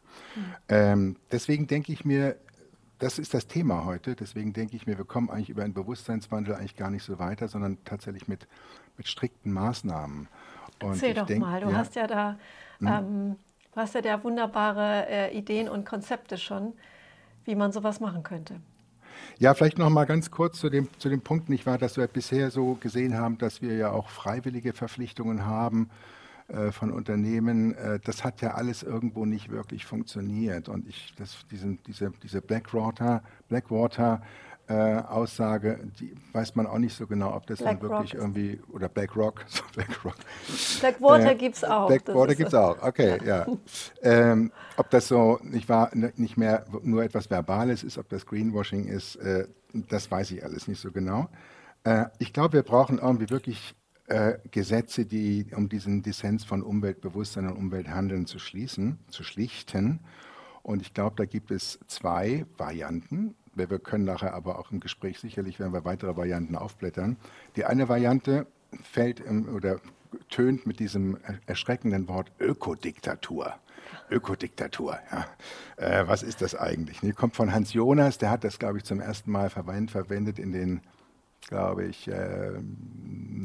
Ähm, 0.69 1.15
deswegen 1.31 1.67
denke 1.67 1.91
ich 1.91 2.05
mir, 2.05 2.35
das 2.99 3.19
ist 3.19 3.33
das 3.33 3.47
Thema 3.47 3.85
heute. 3.85 4.15
Deswegen 4.15 4.53
denke 4.53 4.75
ich 4.75 4.87
mir, 4.87 4.97
wir 4.97 5.05
kommen 5.05 5.29
eigentlich 5.29 5.49
über 5.49 5.63
einen 5.63 5.73
Bewusstseinswandel 5.73 6.55
eigentlich 6.55 6.75
gar 6.75 6.89
nicht 6.89 7.03
so 7.03 7.19
weiter, 7.19 7.47
sondern 7.47 7.77
tatsächlich 7.85 8.27
mit, 8.27 8.47
mit 8.97 9.07
strikten 9.07 9.51
Maßnahmen. 9.51 10.27
Und 10.81 10.89
Erzähl 10.89 11.13
doch 11.13 11.25
denk, 11.25 11.41
mal, 11.41 11.61
du 11.61 11.69
ja, 11.69 11.77
hast 11.77 11.95
ja 11.95 12.07
da, 12.07 12.37
hm? 12.79 12.87
ähm, 12.87 13.35
du 13.73 13.79
hast 13.79 13.95
ja 13.95 14.01
da 14.01 14.23
wunderbare 14.23 15.07
äh, 15.09 15.37
Ideen 15.37 15.69
und 15.69 15.85
Konzepte 15.85 16.37
schon, 16.37 16.73
wie 17.45 17.55
man 17.55 17.71
sowas 17.71 17.99
machen 17.99 18.23
könnte. 18.23 18.59
Ja, 19.39 19.53
vielleicht 19.53 19.77
noch 19.77 19.89
mal 19.89 20.05
ganz 20.05 20.29
kurz 20.29 20.59
zu 20.59 20.69
dem, 20.69 20.89
zu 20.99 21.09
dem 21.09 21.21
Punkt, 21.21 21.49
nicht 21.49 21.65
wahr, 21.65 21.77
dass 21.77 21.97
wir 21.97 22.07
bisher 22.07 22.51
so 22.51 22.75
gesehen 22.75 23.15
haben, 23.15 23.37
dass 23.37 23.61
wir 23.61 23.75
ja 23.75 23.91
auch 23.91 24.09
freiwillige 24.09 24.73
Verpflichtungen 24.73 25.45
haben 25.45 25.89
äh, 26.47 26.71
von 26.71 26.91
Unternehmen, 26.91 27.75
äh, 27.75 27.99
das 28.03 28.23
hat 28.23 28.41
ja 28.41 28.53
alles 28.53 28.83
irgendwo 28.83 29.25
nicht 29.25 29.49
wirklich 29.49 29.85
funktioniert. 29.85 30.69
Und 30.69 30.87
ich, 30.87 31.13
das, 31.17 31.45
diesen, 31.51 31.79
diese, 31.83 32.11
diese 32.23 32.41
Blackwater, 32.41 33.21
Blackwater 33.49 34.21
äh, 34.69 34.73
Aussage, 34.73 35.79
die 35.99 36.13
weiß 36.33 36.55
man 36.55 36.67
auch 36.67 36.77
nicht 36.77 36.95
so 36.95 37.07
genau, 37.07 37.33
ob 37.33 37.47
das 37.47 37.59
Black 37.59 37.79
dann 37.79 37.89
wirklich 37.89 38.13
Rock 38.13 38.21
irgendwie, 38.21 38.59
oder 38.71 38.89
BlackRock, 38.89 39.45
so 39.47 39.63
BlackRock. 39.73 40.15
Blackwater 40.79 41.31
äh, 41.31 41.35
gibt 41.35 41.55
es 41.55 41.63
auch. 41.63 41.87
Blackwater 41.87 42.35
gibt 42.35 42.49
es 42.49 42.53
auch, 42.53 42.81
okay, 42.81 43.17
ja. 43.25 43.45
Ähm, 44.01 44.51
ob 44.75 44.89
das 44.89 45.07
so 45.07 45.39
nicht, 45.43 45.69
war, 45.69 45.91
nicht 45.93 46.37
mehr 46.37 46.65
nur 46.83 47.03
etwas 47.03 47.29
Verbales 47.29 47.83
ist, 47.83 47.97
ob 47.97 48.09
das 48.09 48.25
Greenwashing 48.25 48.87
ist, 48.87 49.15
äh, 49.17 49.47
das 49.73 50.09
weiß 50.11 50.31
ich 50.31 50.43
alles 50.43 50.67
nicht 50.67 50.81
so 50.81 50.91
genau. 50.91 51.29
Äh, 51.83 52.05
ich 52.19 52.33
glaube, 52.33 52.53
wir 52.53 52.63
brauchen 52.63 52.99
irgendwie 52.99 53.29
wirklich 53.29 53.73
äh, 54.07 54.37
Gesetze, 54.51 55.05
die, 55.05 55.47
um 55.55 55.69
diesen 55.69 56.01
Dissens 56.01 56.45
von 56.45 56.63
Umweltbewusstsein 56.63 57.47
und 57.47 57.57
Umwelthandeln 57.57 58.25
zu 58.25 58.39
schließen, 58.39 58.97
zu 59.09 59.23
schlichten. 59.23 59.99
Und 60.63 60.81
ich 60.81 60.93
glaube, 60.93 61.15
da 61.17 61.25
gibt 61.25 61.51
es 61.51 61.79
zwei 61.87 62.45
Varianten. 62.57 63.35
Wir 63.53 63.67
können 63.79 64.05
nachher 64.05 64.33
aber 64.33 64.59
auch 64.59 64.71
im 64.71 64.79
Gespräch 64.79 65.19
sicherlich, 65.19 65.59
werden 65.59 65.73
wir 65.73 65.85
weitere 65.85 66.15
Varianten 66.15 66.55
aufblättern. 66.55 67.17
Die 67.55 67.65
eine 67.65 67.89
Variante 67.89 68.47
fällt 68.81 69.19
im, 69.19 69.53
oder 69.53 69.79
tönt 70.29 70.65
mit 70.65 70.79
diesem 70.79 71.17
erschreckenden 71.45 72.07
Wort 72.07 72.31
Ökodiktatur. 72.39 73.55
Ökodiktatur, 74.09 74.97
ja. 75.11 75.25
Äh, 75.77 76.07
was 76.07 76.23
ist 76.23 76.41
das 76.41 76.55
eigentlich? 76.55 76.99
Die 77.01 77.11
kommt 77.11 77.35
von 77.35 77.53
Hans 77.53 77.73
Jonas, 77.73 78.17
der 78.17 78.29
hat 78.29 78.43
das, 78.43 78.59
glaube 78.59 78.77
ich, 78.77 78.83
zum 78.83 78.99
ersten 78.99 79.31
Mal 79.31 79.49
verwendet 79.49 80.39
in 80.39 80.51
den 80.51 80.81
glaube 81.47 81.85
ich, 81.85 82.07
äh, 82.07 82.51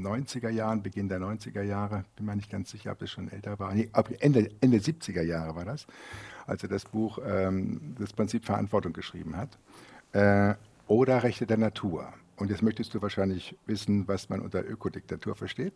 90er 0.02 0.50
Jahren, 0.50 0.82
Beginn 0.82 1.08
der 1.08 1.20
90er 1.20 1.62
Jahre, 1.62 2.04
bin 2.16 2.26
mir 2.26 2.36
nicht 2.36 2.50
ganz 2.50 2.70
sicher, 2.70 2.92
ob 2.92 2.98
das 2.98 3.10
schon 3.10 3.30
älter 3.30 3.58
war. 3.58 3.74
Nee, 3.74 3.88
Ende, 4.20 4.50
Ende 4.60 4.78
70er 4.78 5.22
Jahre 5.22 5.54
war 5.54 5.64
das, 5.64 5.86
als 6.46 6.62
er 6.62 6.68
das 6.68 6.84
Buch 6.84 7.18
ähm, 7.24 7.94
Das 7.98 8.12
Prinzip 8.12 8.44
Verantwortung 8.44 8.92
geschrieben 8.92 9.36
hat. 9.36 9.58
Äh, 10.12 10.56
oder 10.88 11.22
Rechte 11.22 11.46
der 11.46 11.58
Natur. 11.58 12.12
Und 12.42 12.50
jetzt 12.50 12.60
möchtest 12.60 12.92
du 12.92 13.00
wahrscheinlich 13.00 13.56
wissen, 13.66 14.08
was 14.08 14.28
man 14.28 14.40
unter 14.40 14.68
Ökodiktatur 14.68 15.36
versteht. 15.36 15.74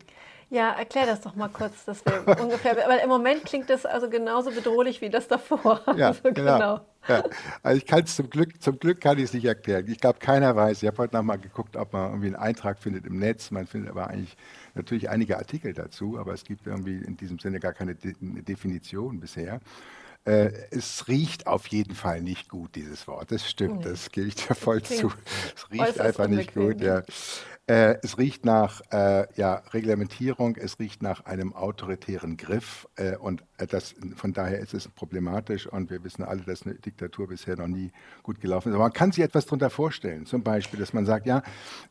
Ja, 0.49 0.71
erklär 0.71 1.05
das 1.05 1.21
doch 1.21 1.33
mal 1.33 1.47
kurz, 1.47 1.85
dass 1.85 2.05
wir 2.05 2.27
ungefähr. 2.41 2.75
Weil 2.75 2.99
im 2.99 3.07
Moment 3.07 3.45
klingt 3.45 3.69
das 3.69 3.85
also 3.85 4.09
genauso 4.09 4.51
bedrohlich 4.51 4.99
wie 4.99 5.09
das 5.09 5.29
davor. 5.29 5.79
Ja, 5.95 6.07
also, 6.09 6.23
genau. 6.23 6.33
genau. 6.33 6.79
Ja. 7.07 7.23
Also 7.63 7.77
ich 7.77 7.85
kann 7.85 8.03
es 8.03 8.17
zum 8.17 8.29
Glück, 8.29 8.61
zum 8.61 8.79
Glück 8.79 8.99
kann 8.99 9.17
ich 9.17 9.23
es 9.23 9.33
nicht 9.33 9.45
erklären. 9.45 9.85
Ich 9.87 10.01
glaube, 10.01 10.19
keiner 10.19 10.57
weiß. 10.57 10.83
Ich 10.83 10.87
habe 10.87 10.97
heute 10.97 11.15
noch 11.15 11.23
mal 11.23 11.37
geguckt, 11.37 11.77
ob 11.77 11.93
man 11.93 12.09
irgendwie 12.09 12.27
einen 12.27 12.35
Eintrag 12.35 12.79
findet 12.79 13.05
im 13.05 13.17
Netz. 13.17 13.49
Man 13.49 13.65
findet 13.65 13.89
aber 13.89 14.07
eigentlich 14.07 14.35
natürlich 14.75 15.09
einige 15.09 15.37
Artikel 15.37 15.73
dazu, 15.73 16.19
aber 16.19 16.33
es 16.33 16.43
gibt 16.43 16.67
irgendwie 16.67 16.97
in 16.97 17.15
diesem 17.15 17.39
Sinne 17.39 17.61
gar 17.61 17.71
keine 17.71 17.95
De 17.95 18.13
Definition 18.19 19.21
bisher. 19.21 19.61
Äh, 20.27 20.51
es 20.71 21.07
riecht 21.07 21.47
auf 21.47 21.67
jeden 21.67 21.95
Fall 21.95 22.21
nicht 22.21 22.49
gut, 22.49 22.75
dieses 22.75 23.07
Wort. 23.07 23.31
Das 23.31 23.49
stimmt, 23.49 23.77
nee. 23.77 23.91
das 23.91 24.11
gebe 24.11 24.27
ich 24.27 24.35
dir 24.35 24.55
voll 24.55 24.83
zu. 24.83 25.13
Es 25.55 25.71
riecht 25.71 26.01
einfach 26.01 26.27
nicht 26.27 26.53
gut. 26.53 26.81
Ja. 26.81 27.03
Äh, 27.69 27.97
es 28.01 28.17
riecht 28.17 28.45
nach 28.45 28.79
äh, 28.91 29.27
ja, 29.35 29.55
Reglementierung, 29.73 30.55
es 30.55 30.79
riecht 30.79 31.03
nach 31.03 31.25
einem 31.25 31.53
autoritären 31.53 32.37
Griff 32.37 32.87
äh, 32.95 33.17
und 33.17 33.43
äh, 33.57 33.67
das, 33.67 33.93
von 34.15 34.31
daher 34.31 34.59
ist 34.59 34.73
es 34.73 34.87
problematisch 34.87 35.67
und 35.67 35.89
wir 35.89 36.01
wissen 36.05 36.23
alle, 36.23 36.43
dass 36.43 36.65
eine 36.65 36.75
Diktatur 36.75 37.27
bisher 37.27 37.57
noch 37.57 37.67
nie 37.67 37.91
gut 38.23 38.39
gelaufen 38.39 38.69
ist. 38.69 38.75
Aber 38.75 38.85
man 38.85 38.93
kann 38.93 39.11
sich 39.11 39.21
etwas 39.21 39.47
darunter 39.47 39.69
vorstellen, 39.69 40.25
zum 40.25 40.43
Beispiel, 40.43 40.79
dass 40.79 40.93
man 40.93 41.05
sagt, 41.05 41.25
ja, 41.25 41.43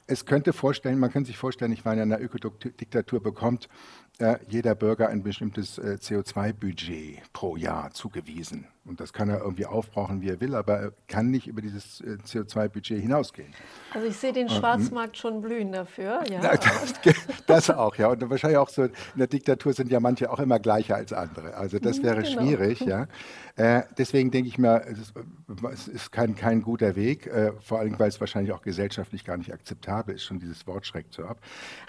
es 0.07 0.25
könnte 0.25 0.55
vorstellen, 0.55 0.99
man 0.99 1.13
könnte 1.13 1.27
sich 1.27 1.37
vorstellen, 1.37 1.73
ich 1.73 1.85
meine, 1.85 2.03
in 2.03 2.11
einer 2.11 2.23
Ökodiktatur 2.23 3.23
bekommt 3.23 3.69
äh, 4.19 4.39
jeder 4.49 4.75
Bürger 4.75 5.09
ein 5.11 5.23
bestimmtes 5.23 5.77
äh, 5.77 5.99
CO2-Budget 6.01 7.21
pro 7.35 7.57
Jahr 7.57 7.91
zugewiesen. 7.91 8.67
Und 8.87 9.01
das 9.01 9.13
kann 9.13 9.29
er 9.29 9.41
irgendwie 9.41 9.67
aufbrauchen, 9.67 10.23
wie 10.23 10.31
er 10.31 10.41
will, 10.41 10.55
aber 10.55 10.79
er 10.79 10.93
kann 11.07 11.31
nicht 11.31 11.47
über 11.49 11.61
dieses 11.61 12.01
äh, 12.01 12.17
CO2-Budget 12.25 13.01
hinausgehen. 13.01 13.53
Also 13.93 14.07
ich 14.07 14.17
sehe 14.17 14.33
den 14.33 14.49
Schwarzmarkt 14.49 15.19
schon 15.19 15.43
blühen 15.43 15.66
dafür. 15.73 16.23
Ja. 16.31 16.55
Das, 17.47 17.71
auch, 17.71 17.95
ja. 17.97 18.09
Und 18.09 18.29
wahrscheinlich 18.29 18.59
auch 18.59 18.69
so, 18.69 18.85
in 18.85 18.93
der 19.17 19.29
Diktatur 19.29 19.73
sind 19.73 19.91
ja 19.91 20.01
manche 20.01 20.31
auch 20.31 20.41
immer 20.41 20.59
gleicher 20.59 20.97
als 20.97 21.13
andere. 21.13 21.55
Also 21.55 21.79
das 21.79 22.03
wäre 22.03 22.23
genau. 22.23 22.43
schwierig, 22.43 22.81
ja. 22.81 23.07
Äh, 23.57 23.83
deswegen 23.97 24.31
denke 24.31 24.49
ich 24.49 24.59
mir, 24.59 24.83
es 25.73 25.89
ist, 25.89 26.13
kein, 26.13 26.35
kein 26.35 26.63
guter 26.63 26.97
Weg, 26.97 27.27
äh, 27.27 27.53
vor 27.61 27.79
allem, 27.79 27.99
weil 27.99 28.09
es 28.09 28.21
wahrscheinlich 28.21 28.53
auch 28.53 28.63
gesellschaftlich 28.63 29.25
gar 29.25 29.37
nicht 29.37 29.53
akzeptabel 29.53 30.15
ist, 30.17 30.25
schon 30.25 30.39
dieses 30.39 30.67
Wort 30.67 30.87
schreckt 30.87 31.15
so 31.15 31.25
ab. 31.25 31.39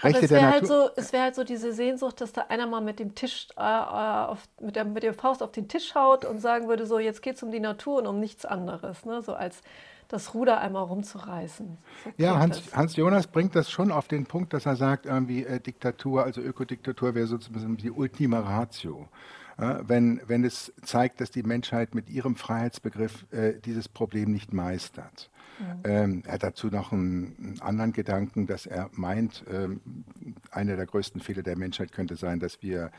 Rechte 0.02 0.24
es 0.24 0.30
wäre 0.30 0.50
halt, 0.50 0.66
so, 0.66 0.88
wär 1.10 1.22
halt 1.22 1.34
so 1.34 1.44
diese 1.44 1.72
Sehnsucht, 1.72 2.20
dass 2.20 2.32
da 2.32 2.46
einer 2.48 2.66
mal 2.66 2.80
mit 2.80 2.98
dem 3.00 3.14
Tisch, 3.14 3.48
äh, 3.56 3.60
auf, 3.60 4.38
mit, 4.60 4.76
der, 4.76 4.84
mit 4.84 5.02
der 5.02 5.12
Faust 5.12 5.42
auf 5.42 5.52
den 5.52 5.68
Tisch 5.68 5.94
haut 5.94 6.24
und 6.24 6.40
sagen 6.40 6.68
würde, 6.68 6.86
so 6.86 6.98
jetzt 6.98 7.22
geht 7.22 7.36
es 7.36 7.42
um 7.42 7.50
die 7.50 7.60
Natur 7.60 7.98
und 7.98 8.06
um 8.06 8.20
nichts 8.20 8.46
anderes. 8.46 9.04
Ne? 9.04 9.20
So 9.20 9.34
als 9.34 9.62
das 10.08 10.34
Ruder 10.34 10.60
einmal 10.60 10.84
rumzureißen. 10.84 11.78
So 12.04 12.10
ja, 12.16 12.38
Hans, 12.38 12.74
Hans, 12.74 12.96
Jonas 12.96 13.26
bringt 13.26 13.54
das 13.54 13.70
schon 13.70 13.92
auf 13.92 14.08
den 14.08 14.26
Punkt, 14.26 14.52
dass 14.52 14.66
er 14.66 14.76
sagt, 14.76 15.06
irgendwie 15.06 15.44
äh, 15.44 15.60
Diktatur, 15.60 16.24
also 16.24 16.40
Ökodiktatur 16.40 17.14
wäre 17.14 17.26
sozusagen 17.26 17.76
die 17.76 17.90
Ultima 17.90 18.40
Ratio. 18.40 19.08
Ja, 19.60 19.80
wenn, 19.88 20.20
wenn 20.26 20.44
es 20.44 20.72
zeigt, 20.82 21.20
dass 21.20 21.30
die 21.30 21.42
Menschheit 21.42 21.94
mit 21.94 22.08
ihrem 22.08 22.36
Freiheitsbegriff 22.36 23.26
äh, 23.32 23.54
dieses 23.64 23.88
Problem 23.88 24.30
nicht 24.32 24.52
meistert. 24.52 25.30
Mhm. 25.58 25.80
Ähm, 25.84 26.22
er 26.24 26.34
hat 26.34 26.42
dazu 26.44 26.68
noch 26.68 26.92
einen, 26.92 27.34
einen, 27.40 27.60
anderen 27.60 27.92
Gedanken, 27.92 28.46
dass 28.46 28.66
er 28.66 28.88
meint, 28.92 29.44
ähm, 29.50 29.80
einer 30.52 30.76
der 30.76 30.86
größten 30.86 31.20
Fehler 31.20 31.42
der 31.42 31.58
Menschheit 31.58 31.90
könnte 31.90 32.14
sein, 32.14 32.38
dass 32.38 32.62
wir 32.62 32.84
äh, 32.84 32.90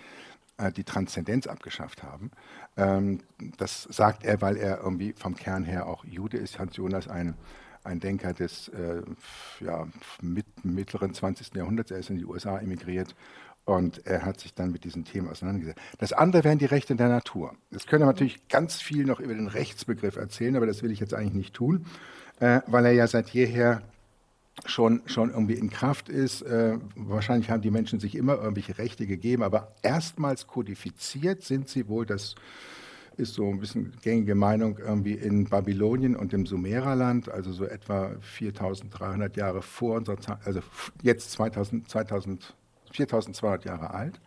die 0.75 0.83
Transzendenz 0.83 1.47
abgeschafft 1.47 2.03
haben. 2.03 2.31
Ähm, 2.77 3.19
das 3.57 3.83
sagt 3.83 4.23
er, 4.25 4.41
weil 4.41 4.57
er 4.57 4.79
irgendwie 4.79 5.13
vom 5.13 5.35
Kern 5.35 5.63
her 5.63 5.87
auch 5.87 6.05
Jude 6.05 6.37
ist. 6.37 6.59
Hans 6.59 6.75
Jonas 6.75 7.07
ein, 7.07 7.35
ein 7.83 7.99
Denker 7.99 8.33
des 8.33 8.69
äh, 8.69 9.01
ja, 9.61 9.87
mit, 10.21 10.45
mittleren 10.63 11.13
20. 11.13 11.55
Jahrhunderts. 11.55 11.91
Er 11.91 11.99
ist 11.99 12.09
in 12.09 12.17
die 12.17 12.25
USA 12.25 12.59
emigriert 12.59 13.15
und 13.65 14.05
er 14.05 14.25
hat 14.25 14.39
sich 14.39 14.53
dann 14.53 14.71
mit 14.71 14.83
diesen 14.83 15.05
Themen 15.05 15.29
auseinandergesetzt. 15.29 15.79
Das 15.99 16.13
andere 16.13 16.43
wären 16.43 16.57
die 16.57 16.65
Rechte 16.65 16.95
der 16.95 17.09
Natur. 17.09 17.55
Das 17.71 17.85
können 17.85 18.01
wir 18.01 18.07
natürlich 18.07 18.47
ganz 18.47 18.81
viel 18.81 19.05
noch 19.05 19.19
über 19.19 19.33
den 19.33 19.47
Rechtsbegriff 19.47 20.15
erzählen, 20.15 20.55
aber 20.55 20.65
das 20.65 20.81
will 20.83 20.91
ich 20.91 20.99
jetzt 20.99 21.13
eigentlich 21.13 21.33
nicht 21.33 21.53
tun, 21.53 21.85
äh, 22.39 22.61
weil 22.67 22.85
er 22.85 22.93
ja 22.93 23.07
seit 23.07 23.29
jeher 23.29 23.81
schon, 24.65 25.01
schon 25.05 25.29
irgendwie 25.29 25.53
in 25.53 25.69
Kraft 25.69 26.09
ist. 26.09 26.41
Äh, 26.41 26.77
wahrscheinlich 26.95 27.49
haben 27.49 27.61
die 27.61 27.71
Menschen 27.71 27.99
sich 27.99 28.15
immer 28.15 28.35
irgendwelche 28.35 28.77
Rechte 28.77 29.07
gegeben, 29.07 29.43
aber 29.43 29.73
erstmals 29.81 30.47
kodifiziert 30.47 31.43
sind 31.43 31.69
sie 31.69 31.87
wohl 31.87 32.05
das 32.05 32.35
ist 33.19 33.33
so 33.33 33.49
ein 33.49 33.59
bisschen 33.59 33.91
gängige 34.01 34.33
Meinung 34.33 34.77
irgendwie 34.77 35.13
in 35.13 35.43
Babylonien 35.43 36.15
und 36.15 36.33
im 36.33 36.45
Sumererland, 36.45 37.29
also 37.29 37.51
so 37.51 37.65
etwa 37.65 38.15
4300 38.21 39.35
Jahre 39.35 39.61
vor 39.61 39.97
unserer 39.97 40.19
Zeit, 40.21 40.37
also 40.45 40.61
jetzt 41.03 41.31
2000, 41.31 41.89
2000, 41.89 42.55
4200 42.93 43.65
Jahre 43.65 43.93
alt 43.93 44.21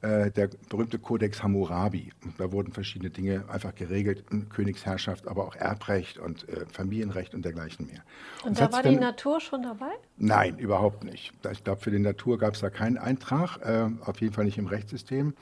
äh, 0.00 0.30
der 0.30 0.48
berühmte 0.68 0.98
Kodex 0.98 1.42
Hammurabi. 1.42 2.12
Da 2.38 2.52
wurden 2.52 2.72
verschiedene 2.72 3.10
Dinge 3.10 3.44
einfach 3.48 3.74
geregelt, 3.74 4.24
Königsherrschaft, 4.50 5.26
aber 5.26 5.44
auch 5.46 5.56
Erbrecht 5.56 6.18
und 6.18 6.48
äh, 6.48 6.66
Familienrecht 6.66 7.34
und 7.34 7.44
dergleichen 7.44 7.86
mehr. 7.86 8.02
Und, 8.42 8.50
und 8.50 8.60
da 8.60 8.72
war 8.72 8.82
die 8.82 8.96
Natur 8.96 9.40
schon 9.40 9.62
dabei? 9.62 9.90
Nein, 10.16 10.58
überhaupt 10.58 11.02
nicht. 11.02 11.32
Ich 11.50 11.64
glaube, 11.64 11.80
für 11.80 11.90
die 11.90 11.98
Natur 11.98 12.38
gab 12.38 12.54
es 12.54 12.60
da 12.60 12.70
keinen 12.70 12.96
Eintrag, 12.96 13.58
äh, 13.58 13.88
auf 14.04 14.20
jeden 14.20 14.32
Fall 14.32 14.44
nicht 14.44 14.58
im 14.58 14.66
Rechtssystem. 14.66 15.34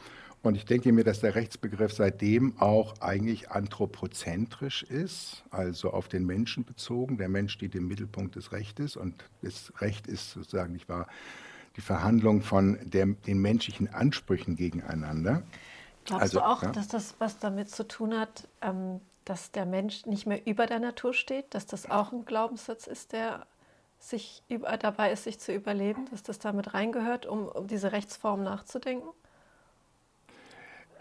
Und 0.43 0.55
ich 0.55 0.65
denke 0.65 0.93
mir, 0.93 1.03
dass 1.03 1.21
der 1.21 1.35
Rechtsbegriff 1.35 1.93
seitdem 1.93 2.57
auch 2.61 2.95
eigentlich 3.01 3.51
anthropozentrisch 3.51 4.85
ist, 4.85 5.45
also 5.51 5.91
auf 5.91 6.09
den 6.09 6.25
Menschen 6.25 6.65
bezogen. 6.65 7.19
Der 7.19 7.29
Mensch 7.29 7.53
steht 7.53 7.75
im 7.75 7.89
Mittelpunkt 7.89 8.37
des 8.37 8.53
Rechtes 8.53 8.97
und 8.97 9.25
das 9.43 9.73
Recht 9.81 10.07
ist 10.07 10.31
sozusagen 10.31 10.73
nicht 10.73 10.89
wahr 10.89 11.09
die 11.77 11.81
Verhandlung 11.81 12.43
von 12.43 12.79
der, 12.83 13.07
den 13.07 13.39
menschlichen 13.39 13.93
Ansprüchen 13.93 14.57
gegeneinander. 14.57 15.43
Glaubst 16.05 16.23
also, 16.23 16.39
du 16.39 16.47
auch, 16.47 16.63
ja? 16.63 16.73
dass 16.73 16.89
das 16.89 17.17
was 17.19 17.39
damit 17.39 17.71
zu 17.71 17.87
tun 17.87 18.19
hat, 18.19 18.49
ähm, 18.63 19.01
dass 19.25 19.51
der 19.51 19.67
Mensch 19.67 20.07
nicht 20.07 20.27
mehr 20.27 20.47
über 20.47 20.67
der 20.67 20.79
Natur 20.79 21.13
steht, 21.13 21.55
dass 21.55 21.67
das 21.67 21.91
auch 21.91 22.13
ein 22.13 22.25
Glaubenssatz 22.25 22.87
ist, 22.87 23.13
der 23.13 23.47
sich 23.99 24.43
über, 24.49 24.77
dabei 24.77 25.13
ist, 25.13 25.25
sich 25.25 25.39
zu 25.39 25.53
überleben, 25.53 26.07
dass 26.11 26.23
das 26.23 26.39
damit 26.39 26.75
reingehört, 26.75 27.27
um, 27.27 27.49
um 27.49 27.67
diese 27.67 27.93
Rechtsform 27.93 28.43
nachzudenken? 28.43 29.09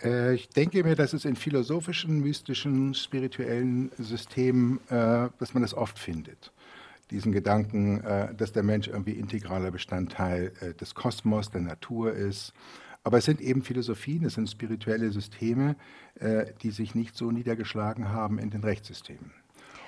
Äh, 0.01 0.33
ich 0.33 0.49
denke 0.49 0.83
mir, 0.83 0.95
dass 0.95 1.13
es 1.13 1.23
in 1.23 1.35
philosophischen, 1.35 2.19
mystischen, 2.19 2.93
spirituellen 2.95 3.91
Systemen, 3.97 4.79
äh, 4.89 5.29
dass 5.37 5.53
man 5.53 5.61
das 5.61 5.73
oft 5.73 5.99
findet 5.99 6.51
diesen 7.11 7.31
Gedanken, 7.31 8.01
äh, 8.01 8.33
dass 8.33 8.51
der 8.51 8.63
Mensch 8.63 8.87
irgendwie 8.87 9.13
integraler 9.13 9.71
Bestandteil 9.71 10.53
äh, 10.61 10.73
des 10.73 10.95
Kosmos, 10.95 11.49
der 11.51 11.61
Natur 11.61 12.13
ist. 12.13 12.53
Aber 13.03 13.19
es 13.19 13.25
sind 13.25 13.39
eben 13.39 13.61
Philosophien, 13.61 14.25
es 14.25 14.33
sind 14.33 14.49
spirituelle 14.49 15.11
Systeme, 15.11 15.75
äh, 16.15 16.47
die 16.63 16.71
sich 16.71 16.95
nicht 16.95 17.15
so 17.15 17.31
niedergeschlagen 17.31 18.09
haben 18.09 18.39
in 18.39 18.49
den 18.49 18.63
Rechtssystemen. 18.63 19.31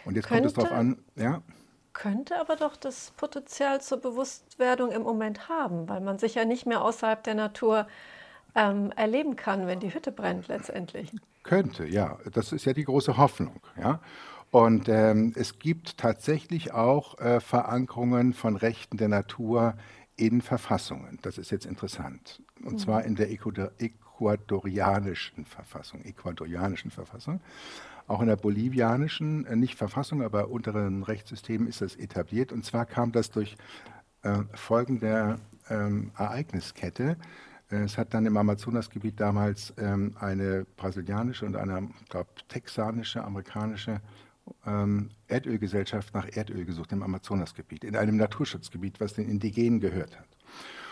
Und 0.05 0.15
jetzt 0.15 0.27
könnte, 0.27 0.43
kommt 0.43 0.57
es 0.57 0.63
darauf 0.63 0.71
an, 0.71 0.97
ja? 1.15 1.41
Könnte 1.93 2.39
aber 2.39 2.55
doch 2.55 2.75
das 2.75 3.11
Potenzial 3.17 3.81
zur 3.81 3.99
Bewusstwerdung 3.99 4.91
im 4.91 5.01
Moment 5.01 5.49
haben, 5.49 5.89
weil 5.89 5.99
man 5.99 6.19
sich 6.19 6.35
ja 6.35 6.45
nicht 6.45 6.67
mehr 6.67 6.83
außerhalb 6.83 7.23
der 7.23 7.33
Natur 7.33 7.87
ähm, 8.53 8.91
erleben 8.95 9.35
kann, 9.35 9.65
wenn 9.65 9.79
die 9.79 9.93
Hütte 9.93 10.11
brennt 10.11 10.47
letztendlich. 10.47 11.11
Könnte, 11.41 11.87
ja. 11.87 12.19
Das 12.31 12.51
ist 12.51 12.65
ja 12.65 12.73
die 12.73 12.83
große 12.83 13.17
Hoffnung. 13.17 13.61
Ja? 13.79 13.99
Und 14.51 14.87
ähm, 14.87 15.33
es 15.35 15.59
gibt 15.59 15.97
tatsächlich 15.97 16.73
auch 16.73 17.19
äh, 17.19 17.39
Verankerungen 17.39 18.33
von 18.33 18.55
Rechten 18.55 18.97
der 18.97 19.09
Natur 19.09 19.75
in 20.15 20.41
Verfassungen. 20.41 21.19
Das 21.21 21.37
ist 21.37 21.51
jetzt 21.51 21.65
interessant. 21.65 22.41
Und 22.63 22.73
mhm. 22.73 22.77
zwar 22.79 23.03
in 23.03 23.15
der 23.15 23.29
ecuadorianischen 23.29 25.45
Verfassung, 25.45 26.03
ecuadorianischen 26.03 26.91
Verfassung. 26.91 27.41
Auch 28.07 28.21
in 28.21 28.27
der 28.27 28.37
bolivianischen, 28.37 29.45
äh, 29.45 29.55
nicht 29.55 29.75
Verfassung, 29.75 30.23
aber 30.23 30.49
unteren 30.49 31.03
Rechtssystemen 31.03 31.67
ist 31.67 31.81
das 31.81 31.95
etabliert. 31.95 32.51
Und 32.51 32.63
zwar 32.63 32.85
kam 32.85 33.11
das 33.11 33.31
durch 33.31 33.57
äh, 34.23 34.39
Folgen 34.53 34.99
der 34.99 35.39
ähm, 35.69 36.11
Ereigniskette. 36.17 37.17
Äh, 37.69 37.83
es 37.83 37.97
hat 37.97 38.13
dann 38.13 38.25
im 38.25 38.37
Amazonasgebiet 38.37 39.19
damals 39.19 39.73
ähm, 39.77 40.15
eine 40.19 40.65
brasilianische 40.77 41.45
und 41.45 41.57
eine, 41.57 41.89
glaube 42.09 42.29
texanische, 42.47 43.23
amerikanische 43.23 44.01
ähm, 44.65 45.09
Erdölgesellschaft 45.27 46.13
nach 46.13 46.27
Erdöl 46.35 46.65
gesucht 46.65 46.91
im 46.91 47.03
Amazonasgebiet, 47.03 47.83
in 47.83 47.95
einem 47.95 48.17
Naturschutzgebiet, 48.17 48.99
was 48.99 49.13
den 49.13 49.29
Indigenen 49.29 49.79
gehört 49.79 50.17
hat. 50.17 50.27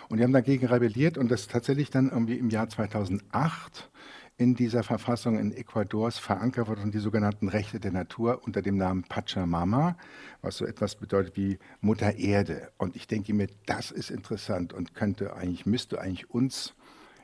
Und 0.10 0.18
die 0.18 0.24
haben 0.24 0.34
dagegen 0.34 0.68
rebelliert 0.68 1.18
und 1.18 1.32
das 1.32 1.48
tatsächlich 1.48 1.90
dann 1.90 2.10
irgendwie 2.10 2.38
im 2.38 2.50
Jahr 2.50 2.70
2008 2.70 3.90
in 4.38 4.54
dieser 4.54 4.84
Verfassung 4.84 5.40
in 5.40 5.54
Ecuadors 5.54 6.20
verankert 6.20 6.68
wurden 6.68 6.92
die 6.92 7.00
sogenannten 7.00 7.48
Rechte 7.48 7.80
der 7.80 7.94
Natur 7.94 8.42
unter 8.44 8.62
dem 8.62 8.76
Namen 8.76 9.04
Pachamama, 9.04 9.98
was 10.42 10.58
so 10.58 10.66
etwas 10.66 10.96
bedeutet 10.96 11.38
wie 11.38 11.58
Mutter 11.80 12.16
Erde. 12.16 12.72
Und 12.78 12.98
ich 12.98 13.08
denke 13.08 13.34
mir, 13.34 13.48
das 13.66 13.92
ist 13.92 14.10
interessant 14.10 14.74
und 14.74 14.94
könnte 14.94 15.36
eigentlich, 15.36 15.66
müsste 15.66 16.02
eigentlich 16.02 16.30
uns 16.30 16.76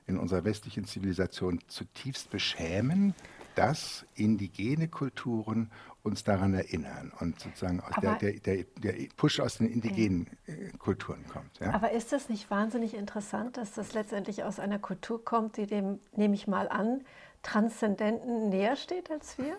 in 0.07 0.17
unserer 0.17 0.45
westlichen 0.45 0.85
Zivilisation 0.85 1.59
zutiefst 1.67 2.31
beschämen, 2.31 3.13
dass 3.55 4.05
indigene 4.15 4.87
Kulturen 4.87 5.71
uns 6.03 6.23
daran 6.23 6.53
erinnern 6.53 7.11
und 7.19 7.39
sozusagen 7.39 7.81
der, 8.01 8.15
der, 8.15 8.33
der, 8.39 8.63
der, 8.77 8.93
Push 9.17 9.39
aus 9.39 9.57
den 9.57 9.67
indigenen 9.67 10.27
äh, 10.47 10.71
Kulturen 10.79 11.23
kommt. 11.27 11.59
Ja? 11.59 11.73
Aber 11.73 11.91
ist 11.91 12.11
das 12.11 12.29
nicht 12.29 12.49
wahnsinnig 12.49 12.95
interessant, 12.95 13.57
dass 13.57 13.73
das 13.73 13.93
letztendlich 13.93 14.43
aus 14.43 14.59
einer 14.59 14.79
Kultur 14.79 15.23
kommt, 15.23 15.57
die 15.57 15.67
dem, 15.67 15.99
nehme 16.15 16.33
ich 16.33 16.47
mal 16.47 16.69
an, 16.69 17.01
Transzendenten 17.43 18.49
näher 18.49 18.75
steht 18.75 19.11
als 19.11 19.37
wir? 19.37 19.57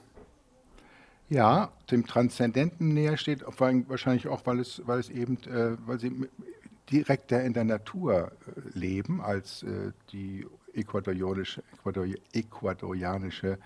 Ja, 1.28 1.72
dem 1.90 2.06
Transzendenten 2.06 2.92
näher 2.92 3.16
steht, 3.16 3.42
vor 3.48 3.68
allem 3.68 3.88
wahrscheinlich 3.88 4.28
auch, 4.28 4.44
weil 4.44 4.60
es, 4.60 4.82
weil 4.84 4.98
es 4.98 5.08
eben, 5.08 5.38
äh, 5.44 5.76
weil 5.86 5.98
sie 5.98 6.28
direkter 6.90 7.42
in 7.42 7.52
der 7.52 7.64
Natur 7.64 8.32
äh, 8.32 8.78
leben 8.78 9.20
als 9.20 9.62
äh, 9.62 9.92
die 10.12 10.46
ecuadorianische, 10.74 11.62
ecuadorianische 12.32 13.58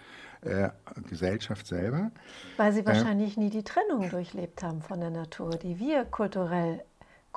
äh, 0.43 0.69
Gesellschaft 1.09 1.67
selber. 1.67 2.11
Weil 2.57 2.73
sie 2.73 2.81
äh, 2.81 2.87
wahrscheinlich 2.87 3.37
äh, 3.37 3.41
nie 3.41 3.51
die 3.51 3.65
Trennung 3.65 4.09
durchlebt 4.09 4.63
haben 4.63 4.83
von 4.83 5.01
der 5.01 5.11
Natur, 5.11 5.51
die 5.51 5.79
wir 5.79 6.05
kulturell 6.05 6.83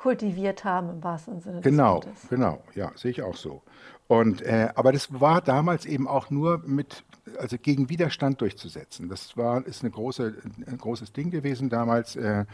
kultiviert 0.00 0.64
haben 0.64 0.88
im 0.88 1.04
wahrsten 1.04 1.42
Sinne 1.42 1.60
genau, 1.60 2.00
des 2.00 2.06
Wortes. 2.06 2.28
Genau, 2.30 2.52
genau, 2.52 2.62
ja, 2.74 2.90
sehe 2.96 3.10
ich 3.10 3.22
auch 3.22 3.36
so. 3.36 3.60
Und, 4.08 4.40
äh, 4.40 4.70
aber 4.74 4.92
das 4.92 5.20
war 5.20 5.42
damals 5.42 5.84
eben 5.84 6.08
auch 6.08 6.30
nur 6.30 6.62
mit, 6.64 7.04
also 7.38 7.58
gegen 7.58 7.90
Widerstand 7.90 8.40
durchzusetzen. 8.40 9.10
Das 9.10 9.36
war, 9.36 9.66
ist 9.66 9.82
eine 9.82 9.90
große, 9.90 10.34
ein 10.66 10.78
großes 10.78 11.12
Ding 11.12 11.30
gewesen 11.30 11.68
damals. 11.68 12.16
Äh, 12.16 12.46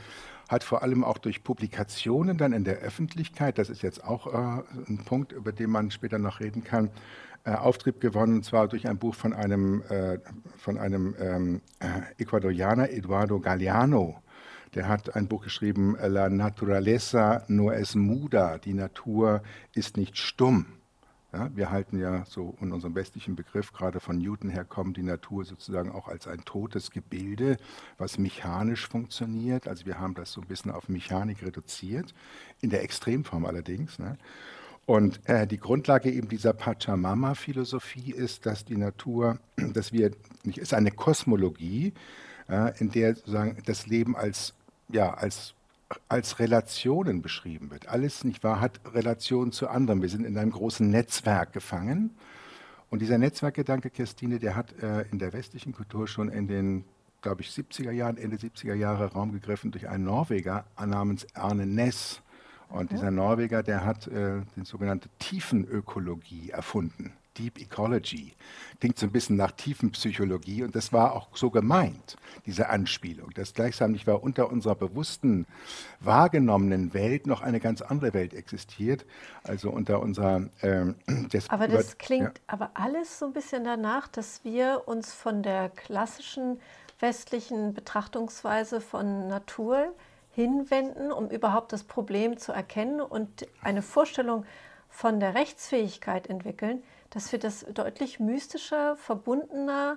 hat 0.49 0.65
vor 0.65 0.83
allem 0.83 1.05
auch 1.05 1.19
durch 1.19 1.45
Publikationen 1.45 2.37
dann 2.37 2.53
in 2.53 2.65
der 2.65 2.79
Öffentlichkeit, 2.79 3.59
das 3.59 3.69
ist 3.69 3.83
jetzt 3.83 4.05
auch 4.05 4.27
äh, 4.27 4.63
ein 4.89 5.03
Punkt, 5.05 5.33
über 5.33 5.53
den 5.53 5.71
man 5.71 5.91
später 5.91 6.19
noch 6.19 6.41
reden 6.41 6.63
kann, 6.65 6.91
äh, 7.45 7.53
Auftrieb 7.53 8.01
gewonnen, 8.01 8.35
und 8.35 8.45
zwar 8.45 8.67
durch 8.67 8.89
ein 8.89 8.99
Buch 8.99 9.15
von 9.15 9.33
einem, 9.33 9.83
äh, 9.89 10.19
von 10.59 10.79
einem 10.79 11.15
ähm, 11.21 11.61
äh, 11.79 12.23
Ecuadorianer, 12.23 12.91
Eduardo 12.91 13.39
Galeano. 13.39 14.17
Der 14.77 14.89
hat 14.89 15.17
ein 15.17 15.27
Buch 15.27 15.43
geschrieben, 15.43 15.97
La 15.99 16.29
naturaleza 16.29 17.43
no 17.49 17.71
es 17.71 17.95
muda, 17.95 18.59
die 18.59 18.75
Natur 18.75 19.43
ist 19.73 19.97
nicht 19.97 20.19
stumm. 20.19 20.67
Ja, 21.33 21.51
wir 21.55 21.71
halten 21.71 21.99
ja 21.99 22.27
so 22.27 22.55
in 22.61 22.73
unserem 22.73 22.95
westlichen 22.95 23.37
Begriff, 23.37 23.73
gerade 23.73 24.01
von 24.01 24.19
Newton 24.19 24.51
her 24.51 24.65
kommt 24.65 24.99
die 24.99 25.03
Natur 25.03 25.47
sozusagen 25.47 25.91
auch 25.91 26.09
als 26.09 26.27
ein 26.27 26.45
totes 26.45 26.91
Gebilde, 26.91 27.57
was 27.97 28.19
mechanisch 28.19 28.87
funktioniert. 28.87 29.67
Also 29.67 29.87
wir 29.87 29.99
haben 29.99 30.13
das 30.13 30.33
so 30.33 30.43
ein 30.43 30.47
bisschen 30.47 30.71
auf 30.71 30.91
Mechanik 30.91 31.43
reduziert, 31.43 32.15
in 32.61 32.69
der 32.69 32.83
Extremform 32.83 33.47
allerdings. 33.47 33.99
Ne? 33.99 34.19
Und 34.85 35.27
äh, 35.27 35.47
die 35.47 35.59
Grundlage 35.59 36.11
eben 36.11 36.29
dieser 36.29 36.53
Pachamama-Philosophie 36.53 38.13
ist, 38.13 38.45
dass 38.45 38.67
die 38.67 38.77
Natur, 38.77 39.39
dass 39.57 39.93
wir, 39.95 40.11
ist 40.45 40.75
eine 40.75 40.91
Kosmologie, 40.91 41.95
äh, 42.49 42.79
in 42.79 42.91
der 42.91 43.17
sozusagen 43.17 43.57
das 43.67 43.87
Leben 43.87 44.17
als, 44.17 44.55
ja, 44.89 45.15
als, 45.15 45.55
als 46.09 46.39
Relationen 46.39 47.23
beschrieben 47.23 47.71
wird. 47.71 47.89
Alles, 47.89 48.25
nicht 48.25 48.45
wahr, 48.45 48.61
hat 48.61 48.81
Relationen 48.93 49.53
zu 49.53 49.69
anderen. 49.69 50.03
Wir 50.03 50.09
sind 50.09 50.25
in 50.25 50.37
einem 50.37 50.53
großen 50.53 50.89
Netzwerk 50.89 51.53
gefangen. 51.53 52.11
Und 52.91 53.01
dieser 53.01 53.19
Netzwerkgedanke, 53.19 53.91
Christine, 53.91 54.39
der 54.39 54.55
hat 54.55 54.81
äh, 54.83 55.03
in 55.11 55.19
der 55.19 55.33
westlichen 55.33 55.73
Kultur 55.73 56.07
schon 56.07 56.29
in 56.29 56.47
den, 56.47 56.85
glaube 57.21 57.43
ich, 57.43 57.49
70er 57.49 57.91
Jahren, 57.91 58.17
Ende 58.17 58.37
70er 58.37 58.75
Jahre 58.75 59.13
Raum 59.13 59.33
gegriffen 59.33 59.73
durch 59.73 59.89
einen 59.89 60.05
Norweger 60.05 60.65
namens 60.85 61.27
Arne 61.35 61.67
Ness. 61.67 62.23
Und 62.69 62.91
dieser 62.91 63.11
Norweger, 63.11 63.63
der 63.63 63.85
hat 63.85 64.07
äh, 64.09 64.41
die 64.57 64.65
sogenannte 64.65 65.09
Tiefenökologie 65.19 66.51
erfunden. 66.51 67.13
Deep 67.39 67.59
Ecology. 67.61 68.35
Klingt 68.81 68.99
so 68.99 69.07
ein 69.07 69.13
bisschen 69.13 69.37
nach 69.37 69.53
Tiefenpsychologie 69.53 70.63
und 70.63 70.75
das 70.75 70.93
war 70.93 71.15
auch 71.15 71.29
so 71.35 71.51
gemeint, 71.51 72.17
diese 72.45 72.69
Anspielung, 72.69 73.31
dass 73.35 73.55
gleichsam 73.55 73.93
nicht 73.93 74.07
war 74.07 74.23
unter 74.23 74.51
unserer 74.51 74.75
bewussten, 74.75 75.47
wahrgenommenen 76.01 76.93
Welt 76.95 77.27
noch 77.27 77.41
eine 77.41 77.61
ganz 77.61 77.83
andere 77.83 78.15
Welt 78.15 78.35
existiert, 78.35 79.07
also 79.45 79.71
unter 79.71 80.01
unserer. 80.01 80.49
Ähm, 80.63 80.97
des 81.33 81.49
aber 81.51 81.69
das 81.69 81.99
klingt 81.99 82.39
ja. 82.39 82.45
aber 82.47 82.71
alles 82.75 83.19
so 83.19 83.27
ein 83.27 83.33
bisschen 83.33 83.65
danach, 83.65 84.09
dass 84.09 84.45
wir 84.45 84.83
uns 84.87 85.13
von 85.13 85.43
der 85.43 85.71
klassischen 85.71 86.61
westlichen 87.01 87.75
Betrachtungsweise 87.75 88.81
von 88.81 89.29
Natur 89.29 89.95
hinwenden, 90.33 91.13
um 91.13 91.31
überhaupt 91.31 91.73
das 91.73 91.85
Problem 91.85 92.37
zu 92.37 92.53
erkennen 92.53 93.01
und 93.01 93.47
eine 93.63 93.83
Vorstellung 93.83 94.45
von 94.91 95.21
der 95.21 95.35
Rechtsfähigkeit 95.35 96.29
entwickeln, 96.29 96.83
dass 97.17 97.33
wir 97.33 97.39
das 97.39 97.65
deutlich 97.73 98.21
mystischer, 98.21 98.95
verbundener 98.99 99.97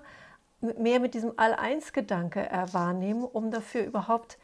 mehr 0.61 1.01
mit 1.01 1.13
diesem 1.13 1.33
All-Eins-Gedanke 1.35 2.49
äh, 2.49 2.73
wahrnehmen, 2.73 3.25
um 3.25 3.51
dafür 3.51 3.83
überhaupt 3.83 4.37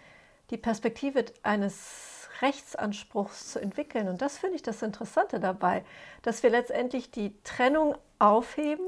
die 0.49 0.57
Perspektive 0.57 1.23
eines 1.41 2.27
Rechtsanspruchs 2.41 3.53
zu 3.53 3.61
entwickeln. 3.61 4.09
Und 4.09 4.21
das 4.21 4.37
finde 4.37 4.57
ich 4.57 4.61
das 4.61 4.81
Interessante 4.81 5.39
dabei, 5.39 5.85
dass 6.21 6.43
wir 6.43 6.49
letztendlich 6.49 7.11
die 7.11 7.41
Trennung 7.43 7.95
aufheben, 8.19 8.85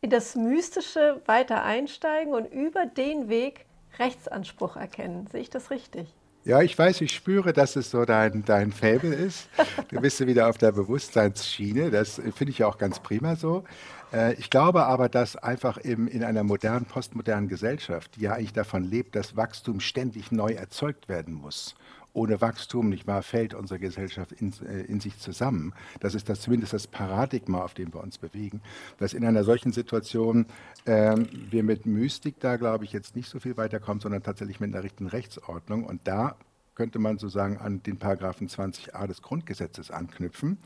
in 0.00 0.10
das 0.10 0.34
Mystische 0.34 1.22
weiter 1.26 1.62
einsteigen 1.62 2.34
und 2.34 2.46
über 2.46 2.84
den 2.84 3.28
Weg 3.28 3.64
Rechtsanspruch 4.00 4.74
erkennen. 4.74 5.28
Sehe 5.28 5.42
ich 5.42 5.50
das 5.50 5.70
richtig? 5.70 6.12
Ja, 6.44 6.62
ich 6.62 6.78
weiß, 6.78 7.02
ich 7.02 7.12
spüre, 7.12 7.52
dass 7.52 7.76
es 7.76 7.90
so 7.90 8.06
dein, 8.06 8.44
dein 8.46 8.72
Fable 8.72 9.14
ist. 9.14 9.48
Du 9.88 10.00
bist 10.00 10.24
wieder 10.26 10.48
auf 10.48 10.56
der 10.56 10.72
Bewusstseinsschiene. 10.72 11.90
Das 11.90 12.14
finde 12.14 12.50
ich 12.50 12.58
ja 12.58 12.66
auch 12.66 12.78
ganz 12.78 12.98
prima 13.00 13.36
so. 13.36 13.64
Äh, 14.10 14.34
ich 14.34 14.48
glaube 14.48 14.86
aber, 14.86 15.10
dass 15.10 15.36
einfach 15.36 15.76
im, 15.76 16.08
in 16.08 16.24
einer 16.24 16.42
modernen, 16.42 16.86
postmodernen 16.86 17.48
Gesellschaft, 17.48 18.16
die 18.16 18.22
ja 18.22 18.32
eigentlich 18.32 18.54
davon 18.54 18.84
lebt, 18.84 19.16
dass 19.16 19.36
Wachstum 19.36 19.80
ständig 19.80 20.32
neu 20.32 20.52
erzeugt 20.52 21.10
werden 21.10 21.34
muss 21.34 21.74
ohne 22.12 22.40
Wachstum, 22.40 22.88
nicht 22.88 23.06
wahr, 23.06 23.22
fällt 23.22 23.54
unsere 23.54 23.78
Gesellschaft 23.78 24.32
in, 24.32 24.52
äh, 24.66 24.82
in, 24.82 25.00
sich 25.00 25.18
zusammen. 25.18 25.72
Das 26.00 26.14
ist 26.14 26.28
das, 26.28 26.40
zumindest 26.40 26.72
das 26.72 26.86
Paradigma, 26.86 27.62
auf 27.62 27.74
dem 27.74 27.92
wir 27.94 28.02
uns 28.02 28.18
bewegen. 28.18 28.60
Dass 28.98 29.12
in 29.12 29.24
einer 29.24 29.44
solchen 29.44 29.72
Situation 29.72 30.46
äh, 30.84 31.16
wir 31.50 31.62
mit 31.62 31.86
Mystik 31.86 32.40
da, 32.40 32.56
glaube 32.56 32.84
ich, 32.84 32.92
jetzt 32.92 33.16
nicht 33.16 33.28
so 33.28 33.38
viel 33.38 33.56
weiterkommen, 33.56 34.00
sondern 34.00 34.22
tatsächlich 34.22 34.60
mit 34.60 34.74
einer 34.74 34.82
richtigen 34.82 35.08
Rechtsordnung. 35.08 35.84
Und 35.84 36.00
da 36.04 36.36
könnte 36.74 36.98
man 36.98 37.18
sozusagen 37.18 37.58
an 37.58 37.82
den 37.82 37.98
Paragraphen 37.98 38.48
20a 38.48 39.06
des 39.06 39.22
Grundgesetzes 39.22 39.90
anknüpfen, 39.90 40.58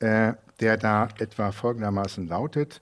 äh, 0.00 0.34
der 0.60 0.76
da 0.76 1.08
etwa 1.18 1.52
folgendermaßen 1.52 2.28
lautet, 2.28 2.80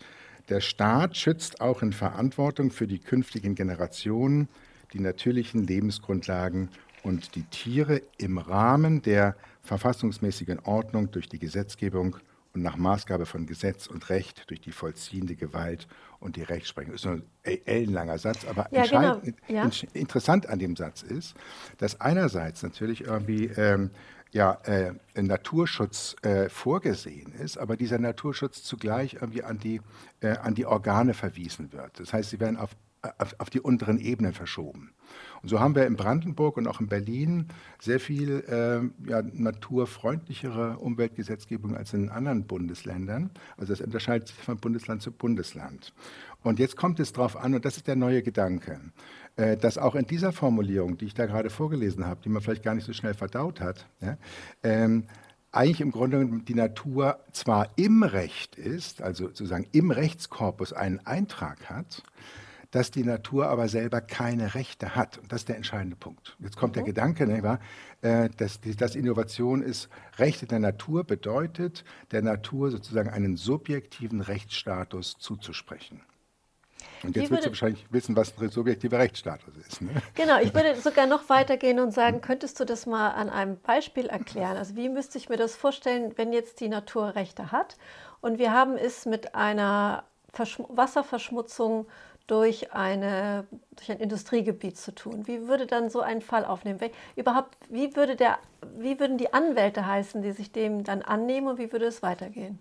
der 0.50 0.60
Staat 0.60 1.16
schützt 1.16 1.62
auch 1.62 1.80
in 1.80 1.94
Verantwortung 1.94 2.70
für 2.70 2.86
die 2.86 2.98
künftigen 2.98 3.54
Generationen 3.54 4.48
die 4.92 5.00
natürlichen 5.00 5.66
Lebensgrundlagen 5.66 6.68
und 7.04 7.36
die 7.36 7.44
Tiere 7.44 8.02
im 8.18 8.38
Rahmen 8.38 9.02
der 9.02 9.36
verfassungsmäßigen 9.62 10.60
Ordnung 10.60 11.10
durch 11.10 11.28
die 11.28 11.38
Gesetzgebung 11.38 12.16
und 12.54 12.62
nach 12.62 12.76
Maßgabe 12.76 13.26
von 13.26 13.46
Gesetz 13.46 13.86
und 13.86 14.08
Recht 14.10 14.48
durch 14.48 14.60
die 14.60 14.72
vollziehende 14.72 15.36
Gewalt 15.36 15.86
und 16.20 16.36
die 16.36 16.42
Rechtsprechung. 16.42 16.92
Das 16.92 17.04
ist 17.04 17.06
ein 17.08 17.22
ellenlanger 17.64 18.18
Satz, 18.18 18.44
aber 18.44 18.68
ja, 18.70 18.84
genau. 18.84 19.20
ja. 19.48 19.70
interessant 19.92 20.48
an 20.48 20.58
dem 20.58 20.76
Satz 20.76 21.02
ist, 21.02 21.34
dass 21.78 22.00
einerseits 22.00 22.62
natürlich 22.62 23.02
irgendwie 23.02 23.46
ähm, 23.46 23.90
ja, 24.30 24.58
äh, 24.64 24.92
Naturschutz 25.20 26.16
äh, 26.22 26.48
vorgesehen 26.48 27.32
ist, 27.34 27.56
aber 27.56 27.76
dieser 27.76 27.98
Naturschutz 27.98 28.64
zugleich 28.64 29.14
irgendwie 29.14 29.44
an 29.44 29.58
die, 29.58 29.80
äh, 30.20 30.36
an 30.38 30.54
die 30.54 30.66
Organe 30.66 31.14
verwiesen 31.14 31.72
wird. 31.72 32.00
Das 32.00 32.12
heißt, 32.12 32.30
sie 32.30 32.40
werden 32.40 32.56
auf, 32.56 32.70
auf, 33.18 33.34
auf 33.38 33.50
die 33.50 33.60
unteren 33.60 33.98
Ebenen 33.98 34.32
verschoben. 34.32 34.92
Und 35.42 35.48
so 35.48 35.60
haben 35.60 35.74
wir 35.74 35.86
in 35.86 35.96
Brandenburg 35.96 36.56
und 36.56 36.66
auch 36.66 36.80
in 36.80 36.88
Berlin 36.88 37.48
sehr 37.78 38.00
viel 38.00 38.44
äh, 38.48 39.10
ja, 39.10 39.22
naturfreundlichere 39.22 40.78
Umweltgesetzgebung 40.78 41.76
als 41.76 41.92
in 41.92 42.08
anderen 42.08 42.46
Bundesländern. 42.46 43.30
Also 43.56 43.72
es 43.72 43.80
unterscheidet 43.80 44.28
sich 44.28 44.36
von 44.38 44.56
Bundesland 44.56 45.02
zu 45.02 45.12
Bundesland. 45.12 45.92
Und 46.42 46.58
jetzt 46.58 46.76
kommt 46.76 47.00
es 47.00 47.12
darauf 47.12 47.36
an, 47.36 47.54
und 47.54 47.64
das 47.64 47.76
ist 47.76 47.86
der 47.86 47.96
neue 47.96 48.22
Gedanke, 48.22 48.80
äh, 49.36 49.56
dass 49.56 49.78
auch 49.78 49.94
in 49.94 50.06
dieser 50.06 50.32
Formulierung, 50.32 50.96
die 50.96 51.06
ich 51.06 51.14
da 51.14 51.26
gerade 51.26 51.50
vorgelesen 51.50 52.06
habe, 52.06 52.20
die 52.22 52.28
man 52.28 52.42
vielleicht 52.42 52.62
gar 52.62 52.74
nicht 52.74 52.86
so 52.86 52.92
schnell 52.92 53.14
verdaut 53.14 53.60
hat, 53.60 53.86
ja, 54.00 54.16
ähm, 54.62 55.04
eigentlich 55.54 55.80
im 55.80 55.92
Grunde 55.92 56.26
die 56.42 56.54
Natur 56.54 57.20
zwar 57.32 57.70
im 57.76 58.02
Recht 58.02 58.56
ist, 58.56 59.02
also 59.02 59.26
sozusagen 59.28 59.66
im 59.72 59.90
Rechtskorpus 59.90 60.72
einen 60.72 60.98
Eintrag 61.06 61.70
hat, 61.70 62.02
dass 62.74 62.90
die 62.90 63.04
Natur 63.04 63.46
aber 63.46 63.68
selber 63.68 64.00
keine 64.00 64.56
Rechte 64.56 64.96
hat. 64.96 65.18
Und 65.18 65.30
das 65.30 65.42
ist 65.42 65.48
der 65.48 65.56
entscheidende 65.56 65.94
Punkt. 65.94 66.36
Jetzt 66.40 66.56
kommt 66.56 66.72
mhm. 66.72 66.78
der 66.78 66.82
Gedanke, 66.82 67.24
ne, 67.24 67.60
äh, 68.02 68.28
dass, 68.36 68.58
dass 68.76 68.96
Innovation 68.96 69.62
ist, 69.62 69.88
Rechte 70.18 70.46
der 70.46 70.58
Natur 70.58 71.04
bedeutet, 71.04 71.84
der 72.10 72.22
Natur 72.22 72.72
sozusagen 72.72 73.10
einen 73.10 73.36
subjektiven 73.36 74.20
Rechtsstatus 74.20 75.16
zuzusprechen. 75.20 76.00
Und 77.04 77.14
jetzt 77.14 77.30
willst 77.30 77.44
du 77.44 77.50
wahrscheinlich 77.50 77.86
wissen, 77.90 78.16
was 78.16 78.36
ein 78.40 78.48
subjektiver 78.48 78.98
Rechtsstatus 78.98 79.54
ist. 79.68 79.80
Ne? 79.80 79.90
Genau, 80.14 80.40
ich 80.40 80.52
würde 80.52 80.74
sogar 80.80 81.06
noch 81.06 81.28
weitergehen 81.28 81.78
und 81.78 81.92
sagen, 81.92 82.22
könntest 82.22 82.58
du 82.58 82.64
das 82.64 82.86
mal 82.86 83.10
an 83.10 83.30
einem 83.30 83.56
Beispiel 83.60 84.06
erklären? 84.06 84.56
Also 84.56 84.74
wie 84.74 84.88
müsste 84.88 85.18
ich 85.18 85.28
mir 85.28 85.36
das 85.36 85.54
vorstellen, 85.54 86.12
wenn 86.16 86.32
jetzt 86.32 86.58
die 86.58 86.68
Natur 86.68 87.14
Rechte 87.14 87.52
hat 87.52 87.76
und 88.20 88.40
wir 88.40 88.52
haben 88.52 88.76
es 88.76 89.06
mit 89.06 89.36
einer 89.36 90.02
Verschm 90.32 90.66
Wasserverschmutzung 90.68 91.86
durch, 92.26 92.72
eine, 92.72 93.46
durch 93.76 93.90
ein 93.90 93.98
Industriegebiet 93.98 94.76
zu 94.76 94.94
tun. 94.94 95.26
Wie 95.26 95.46
würde 95.46 95.66
dann 95.66 95.90
so 95.90 96.00
ein 96.00 96.22
Fall 96.22 96.44
aufnehmen? 96.44 96.80
Wie, 96.80 96.90
überhaupt, 97.20 97.56
wie, 97.68 97.94
würde 97.96 98.16
der, 98.16 98.38
wie 98.78 98.98
würden 98.98 99.18
die 99.18 99.32
Anwälte 99.32 99.86
heißen, 99.86 100.22
die 100.22 100.32
sich 100.32 100.50
dem 100.52 100.84
dann 100.84 101.02
annehmen 101.02 101.48
und 101.48 101.58
wie 101.58 101.70
würde 101.70 101.86
es 101.86 102.02
weitergehen? 102.02 102.58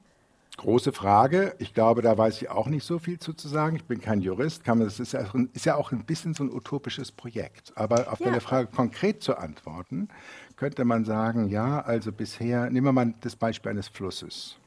Große 0.58 0.92
Frage. 0.92 1.56
Ich 1.58 1.74
glaube, 1.74 2.04
da 2.04 2.16
weiß 2.16 2.42
ich 2.42 2.50
auch 2.50 2.68
nicht 2.68 2.84
so 2.84 3.00
viel 3.00 3.18
zu, 3.18 3.34
zu 3.34 3.48
sagen. 3.48 3.76
Ich 3.76 3.86
bin 3.86 4.02
kein 4.02 4.22
Jurist. 4.22 4.64
Kann 4.64 4.78
man, 4.78 4.88
das 4.88 5.00
ist 5.00 5.14
ja, 5.14 5.22
auch, 5.22 5.36
ist 5.54 5.66
ja 5.66 5.76
auch 5.76 5.92
ein 5.92 6.06
bisschen 6.06 6.36
so 6.36 6.44
ein 6.44 6.54
utopisches 6.54 7.12
Projekt. 7.12 7.72
Aber 7.76 8.12
auf 8.12 8.20
ja. 8.20 8.28
deine 8.28 8.40
Frage 8.40 8.68
konkret 8.68 9.24
zu 9.24 9.38
antworten, 9.38 10.10
könnte 10.56 10.86
man 10.86 11.06
sagen, 11.06 11.48
ja, 11.48 11.82
also 11.82 12.12
bisher, 12.12 12.70
nehmen 12.70 12.86
wir 12.86 12.92
mal 12.92 13.14
das 13.22 13.36
Beispiel 13.36 13.72
eines 13.72 13.88
Flusses. 13.88 14.58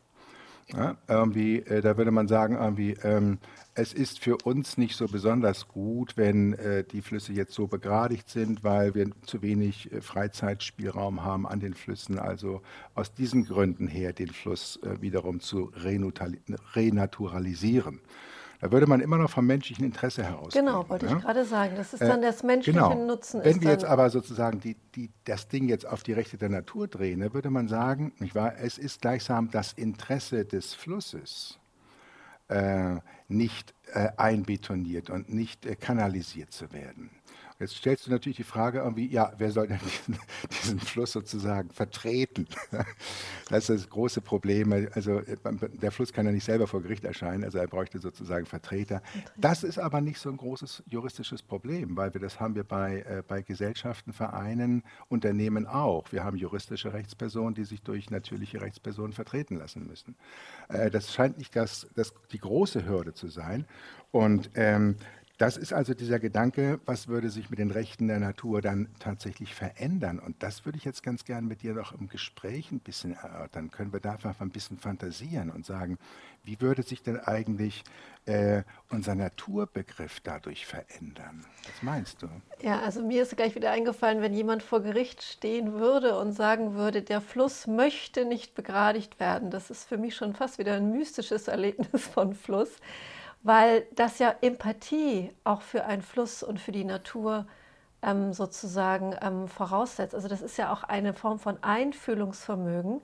Ja, 0.73 0.97
irgendwie, 1.07 1.61
äh, 1.61 1.81
da 1.81 1.97
würde 1.97 2.11
man 2.11 2.27
sagen, 2.27 2.57
irgendwie, 2.57 2.97
ähm, 3.05 3.39
es 3.75 3.93
ist 3.93 4.19
für 4.19 4.37
uns 4.43 4.77
nicht 4.77 4.97
so 4.97 5.07
besonders 5.07 5.69
gut, 5.69 6.17
wenn 6.17 6.55
äh, 6.55 6.83
die 6.83 7.03
Flüsse 7.03 7.33
jetzt 7.33 7.53
so 7.55 7.69
begradigt 7.69 8.29
sind, 8.29 8.65
weil 8.65 8.95
wir 8.97 9.09
zu 9.23 9.43
wenig 9.43 9.93
äh, 9.93 10.01
Freizeitspielraum 10.01 11.23
haben 11.23 11.47
an 11.47 11.61
den 11.61 11.75
Flüssen. 11.75 12.19
Also 12.19 12.63
aus 12.95 13.15
diesen 13.15 13.45
Gründen 13.45 13.87
her 13.87 14.13
den 14.13 14.31
Fluss 14.31 14.81
äh, 14.83 15.01
wiederum 15.01 15.39
zu 15.39 15.71
renaturalisieren. 16.75 18.01
Da 18.61 18.73
würde 18.73 18.87
man 18.87 19.01
immer 19.01 19.19
noch 19.19 19.31
vom 19.31 19.47
menschlichen 19.47 19.85
Interesse 19.85 20.25
heraus. 20.25 20.53
Genau, 20.53 20.89
wollte 20.89 21.07
ja? 21.07 21.17
ich 21.17 21.23
gerade 21.23 21.45
sagen. 21.45 21.75
Das 21.77 21.93
ist 21.93 22.03
dann 22.03 22.23
das 22.23 22.43
menschliche 22.43 22.79
genau. 22.79 22.95
Nutzen. 22.95 23.45
Wenn 23.45 23.61
wir 23.61 23.71
jetzt 23.71 23.85
aber 23.85 24.09
sozusagen 24.11 24.61
die, 24.61 24.77
die, 24.95 25.11
das 25.25 25.49
Ding 25.49 25.69
jetzt 25.69 25.87
auf 25.87 26.03
die 26.03 26.13
Rechte 26.13 26.39
der 26.39 26.49
Natur 26.49 26.89
drehen, 26.89 27.21
dann 27.21 27.35
würde 27.35 27.51
man 27.51 27.69
sagen, 27.69 28.13
nicht 28.19 28.35
wahr, 28.35 28.55
es 28.59 28.79
ist 28.79 29.03
gleichsam 29.03 29.51
das 29.51 29.73
Interesse 29.73 30.45
des 30.45 30.75
Flusses, 30.75 31.59
äh, 32.49 32.97
nicht 33.29 33.75
äh, 33.93 34.09
einbetoniert 34.17 35.11
und 35.11 35.33
nicht 35.33 35.67
äh, 35.67 35.77
kanalisiert 35.77 36.53
zu 36.53 36.73
werden. 36.73 37.11
Jetzt 37.59 37.77
stellst 37.77 38.07
du 38.07 38.11
natürlich 38.11 38.37
die 38.37 38.45
Frage 38.45 38.79
irgendwie, 38.81 39.07
ja, 39.07 39.33
wer 39.39 39.51
soll 39.51 39.69
denn 39.69 39.79
diesen, 40.07 40.19
diesen 40.51 40.81
Fluss 40.81 41.13
sozusagen 41.13 41.71
vertreten? 41.71 42.47
Das 43.49 43.71
ist 43.71 43.85
das 43.85 43.91
große 43.91 44.23
Problem. 44.23 44.73
Also 44.95 45.21
äh, 45.21 45.37
der 45.81 45.93
Fluss 45.93 46.13
kann 46.13 46.27
ja 46.27 46.33
nicht 46.33 46.45
selber 46.45 46.67
vor 46.67 46.83
Gericht 46.83 47.05
erscheinen, 47.05 47.45
also 47.45 47.59
er 47.59 47.69
bräuchte 47.69 48.01
sozusagen 48.01 48.45
Vertreter. 48.45 49.03
Das 49.37 49.63
ist 49.63 49.79
aber 49.79 50.01
nicht 50.01 50.19
so 50.19 50.31
ein 50.31 50.37
großes 50.37 50.83
juristisches 50.89 51.45
Problem, 51.45 51.97
weil 51.97 52.13
wir 52.13 52.21
das 52.21 52.41
haben 52.41 52.57
wir 52.57 52.65
bei, 52.65 53.03
äh, 53.03 53.23
bei 53.27 53.43
Gesellschaften, 53.43 54.13
Vereinen, 54.13 54.83
Unternehmen 55.09 55.67
auch. 55.67 56.11
Wir 56.11 56.25
haben 56.25 56.37
juristische 56.37 56.93
Rechtspersonen, 56.93 57.55
die 57.55 57.65
sich 57.65 57.83
durch 57.83 58.11
natürliche 58.11 58.61
Rechtspersonen 58.61 59.13
vertreten 59.13 59.59
lassen 59.59 59.87
müssen. 59.87 60.17
Äh, 60.69 60.91
das 60.91 61.15
scheint 61.15 61.39
nicht 61.39 61.55
das, 61.55 61.87
das, 61.95 62.13
die 62.33 62.39
große 62.39 62.85
Hürde 62.85 63.15
zu 63.15 63.29
sein. 63.29 63.65
Und 64.11 64.51
ähm, 64.55 64.97
das 65.39 65.59
ist 65.59 65.75
also 65.75 65.93
dieser 65.93 66.19
Gedanke, 66.19 66.81
was 66.87 67.09
würde 67.09 67.29
sich 67.29 67.51
mit 67.51 67.59
den 67.59 67.71
Rechten 67.71 68.09
der 68.09 68.19
Natur 68.21 68.63
dann 68.63 68.89
tatsächlich 68.99 69.55
verändern? 69.55 70.19
Und 70.19 70.43
das 70.43 70.65
würde 70.65 70.79
ich 70.79 70.85
jetzt 70.85 71.03
ganz 71.03 71.27
gern 71.27 71.47
mit 71.47 71.63
dir 71.63 71.75
noch 71.75 71.93
im 71.93 72.09
Gespräch 72.09 72.73
ein 72.73 72.81
bisschen 72.81 73.13
erörtern. 73.13 73.71
Können 73.71 73.93
wir 73.93 74.01
da 74.01 74.13
einfach 74.13 74.41
ein 74.41 74.51
bisschen 74.51 74.79
fantasieren 74.79 75.51
und 75.51 75.67
sagen, 75.67 75.99
wie 76.43 76.59
würde 76.61 76.83
sich 76.83 77.03
denn 77.03 77.21
eigentlich 77.21 77.85
äh, 78.25 78.63
unser 78.89 79.15
Naturbegriff 79.15 80.21
dadurch 80.21 80.65
verändern? 80.65 81.45
Was 81.65 81.83
meinst 81.83 82.23
du? 82.23 82.29
Ja, 82.63 82.81
also 82.81 83.03
mir 83.03 83.23
ist 83.23 83.37
gleich 83.37 83.55
wieder 83.55 83.73
eingefallen, 83.73 84.23
wenn 84.23 84.33
jemand 84.33 84.63
vor 84.63 84.81
Gericht 84.81 85.23
stehen 85.23 85.75
würde 85.75 86.19
und 86.19 86.33
sagen 86.33 86.75
würde, 86.75 87.03
der 87.03 87.21
Fluss 87.21 87.67
möchte 87.67 88.25
nicht 88.25 88.55
begradigt 88.55 89.21
werden. 89.21 89.51
Das 89.51 89.71
ist 89.71 89.87
für 89.87 89.99
mich 89.99 90.17
schon 90.17 90.35
fast 90.35 90.59
wieder 90.59 90.75
ein 90.75 90.93
mystisches 90.93 91.47
Erlebnis 91.47 92.07
von 92.07 92.35
Fluss 92.35 92.71
weil 93.43 93.87
das 93.95 94.19
ja 94.19 94.35
Empathie 94.41 95.33
auch 95.45 95.63
für 95.63 95.85
einen 95.85 96.03
Fluss 96.03 96.43
und 96.43 96.61
für 96.61 96.73
die 96.73 96.85
Natur 96.85 97.47
ähm, 98.03 98.33
sozusagen 98.33 99.15
ähm, 99.23 99.49
voraussetzt. 99.49 100.15
Also 100.15 100.29
das 100.29 100.43
ist 100.43 100.57
ja 100.59 100.73
auch 100.73 100.85
eine 100.85 101.15
Form 101.15 101.39
von 101.39 101.63
Einfühlungsvermögen, 101.63 103.01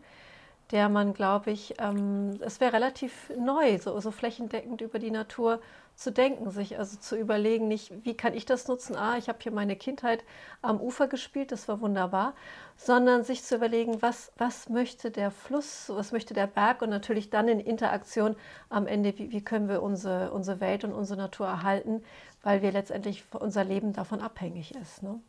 der 0.73 0.89
man, 0.89 1.13
glaube 1.13 1.51
ich, 1.51 1.75
ähm, 1.79 2.39
es 2.41 2.61
wäre 2.61 2.73
relativ 2.73 3.31
neu, 3.39 3.79
so, 3.79 3.99
so 4.01 4.11
flächendeckend 4.11 4.81
über 4.81 4.99
die 4.99 5.11
Natur 5.11 5.61
zu 5.95 6.11
denken, 6.11 6.51
sich 6.51 6.79
also 6.79 6.97
zu 6.97 7.17
überlegen, 7.17 7.69
nicht, 7.69 7.93
wie 8.05 8.17
kann 8.17 8.35
ich 8.35 8.47
das 8.47 8.67
nutzen? 8.67 8.97
Ah, 8.97 9.19
ich 9.19 9.29
habe 9.29 9.39
hier 9.43 9.53
meine 9.53 9.77
Kindheit 9.77 10.25
am 10.63 10.81
Ufer 10.81 11.07
gespielt, 11.07 11.53
das 11.53 11.69
war 11.69 11.83
wunderbar, 11.83 12.35
sondern 12.77 13.23
sich 13.23 13.45
zu 13.45 13.57
überlegen, 13.57 14.01
was, 14.01 14.33
was 14.39 14.71
möchte 14.71 15.11
der 15.11 15.31
Fluss, 15.31 15.93
was 15.95 16.11
möchte 16.11 16.33
der 16.33 16.47
Berg 16.47 16.81
und 16.81 16.89
natürlich 16.89 17.29
dann 17.29 17.49
in 17.49 17.61
Interaktion 17.61 18.35
am 18.71 18.87
Ende, 18.87 19.17
wie, 19.19 19.31
wie 19.31 19.45
können 19.45 19.69
wir 19.69 19.83
unsere, 19.83 20.33
unsere 20.33 20.61
Welt 20.61 20.85
und 20.85 20.95
unsere 20.95 21.19
Natur 21.19 21.47
erhalten, 21.47 22.03
weil 22.43 22.63
wir 22.63 22.73
letztendlich 22.73 23.25
unser 23.33 23.63
Leben 23.63 23.93
davon 23.93 24.21
abhängig 24.21 24.75
ist. 24.75 25.03
Ne? 25.03 25.21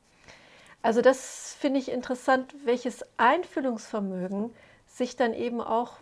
Also 0.82 1.01
das 1.01 1.56
finde 1.60 1.79
ich 1.79 1.91
interessant, 1.91 2.56
welches 2.65 3.06
Einfühlungsvermögen 3.17 4.51
sich 4.93 5.15
dann 5.15 5.34
eben 5.34 5.60
auch 5.62 5.97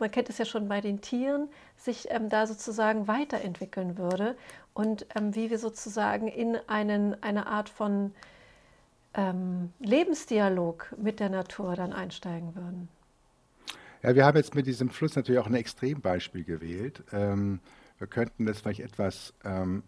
man 0.00 0.10
kennt 0.10 0.28
es 0.28 0.38
ja 0.38 0.44
schon 0.44 0.68
bei 0.68 0.80
den 0.80 1.00
Tieren, 1.00 1.48
sich 1.76 2.08
ähm, 2.10 2.28
da 2.28 2.46
sozusagen 2.46 3.08
weiterentwickeln 3.08 3.98
würde 3.98 4.36
und 4.74 5.06
ähm, 5.14 5.34
wie 5.34 5.50
wir 5.50 5.58
sozusagen 5.58 6.28
in 6.28 6.56
einen, 6.66 7.20
eine 7.22 7.46
Art 7.46 7.68
von 7.68 8.12
ähm, 9.14 9.72
Lebensdialog 9.80 10.94
mit 10.96 11.20
der 11.20 11.28
Natur 11.28 11.76
dann 11.76 11.92
einsteigen 11.92 12.54
würden. 12.54 12.88
Ja, 14.02 14.14
wir 14.14 14.24
haben 14.24 14.36
jetzt 14.36 14.54
mit 14.54 14.66
diesem 14.66 14.90
Fluss 14.90 15.14
natürlich 15.14 15.40
auch 15.40 15.46
ein 15.46 15.54
Extrembeispiel 15.54 16.44
gewählt. 16.44 17.02
Ähm, 17.12 17.60
wir 17.98 18.06
könnten 18.06 18.46
das 18.46 18.60
vielleicht 18.60 18.80
etwas 18.80 19.32
ähm, 19.44 19.84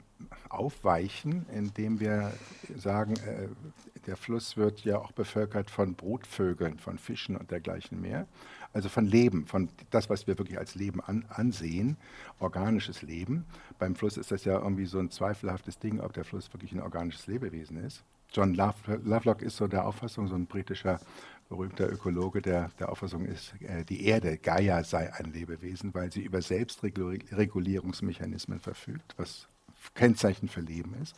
aufweichen, 0.48 1.46
indem 1.52 2.00
wir 2.00 2.32
sagen, 2.76 3.14
äh, 3.16 3.48
der 4.06 4.16
Fluss 4.16 4.56
wird 4.56 4.84
ja 4.84 4.98
auch 4.98 5.12
bevölkert 5.12 5.70
von 5.70 5.94
Brutvögeln, 5.94 6.78
von 6.78 6.98
Fischen 6.98 7.36
und 7.36 7.50
dergleichen 7.50 8.00
mehr 8.00 8.26
also 8.74 8.88
von 8.88 9.06
Leben, 9.06 9.46
von 9.46 9.68
das, 9.90 10.10
was 10.10 10.26
wir 10.26 10.36
wirklich 10.36 10.58
als 10.58 10.74
Leben 10.74 11.00
an, 11.00 11.24
ansehen, 11.28 11.96
organisches 12.40 13.02
Leben. 13.02 13.44
Beim 13.78 13.94
Fluss 13.94 14.16
ist 14.16 14.32
das 14.32 14.44
ja 14.44 14.58
irgendwie 14.58 14.86
so 14.86 14.98
ein 14.98 15.10
zweifelhaftes 15.10 15.78
Ding, 15.78 16.00
ob 16.00 16.12
der 16.12 16.24
Fluss 16.24 16.52
wirklich 16.52 16.72
ein 16.72 16.80
organisches 16.80 17.28
Lebewesen 17.28 17.76
ist. 17.84 18.02
John 18.32 18.54
Lovelock 18.54 19.42
ist 19.42 19.56
so 19.56 19.68
der 19.68 19.86
Auffassung, 19.86 20.26
so 20.26 20.34
ein 20.34 20.46
britischer 20.46 20.98
berühmter 21.48 21.88
Ökologe, 21.90 22.42
der 22.42 22.70
der 22.80 22.90
Auffassung 22.90 23.24
ist, 23.26 23.54
äh, 23.60 23.84
die 23.84 24.06
Erde, 24.06 24.38
Gaia, 24.38 24.82
sei 24.82 25.14
ein 25.14 25.32
Lebewesen, 25.32 25.94
weil 25.94 26.10
sie 26.10 26.22
über 26.22 26.42
Selbstregulierungsmechanismen 26.42 28.58
verfügt, 28.58 29.14
was 29.16 29.46
Kennzeichen 29.94 30.48
für 30.48 30.60
Leben 30.60 30.94
ist. 31.02 31.14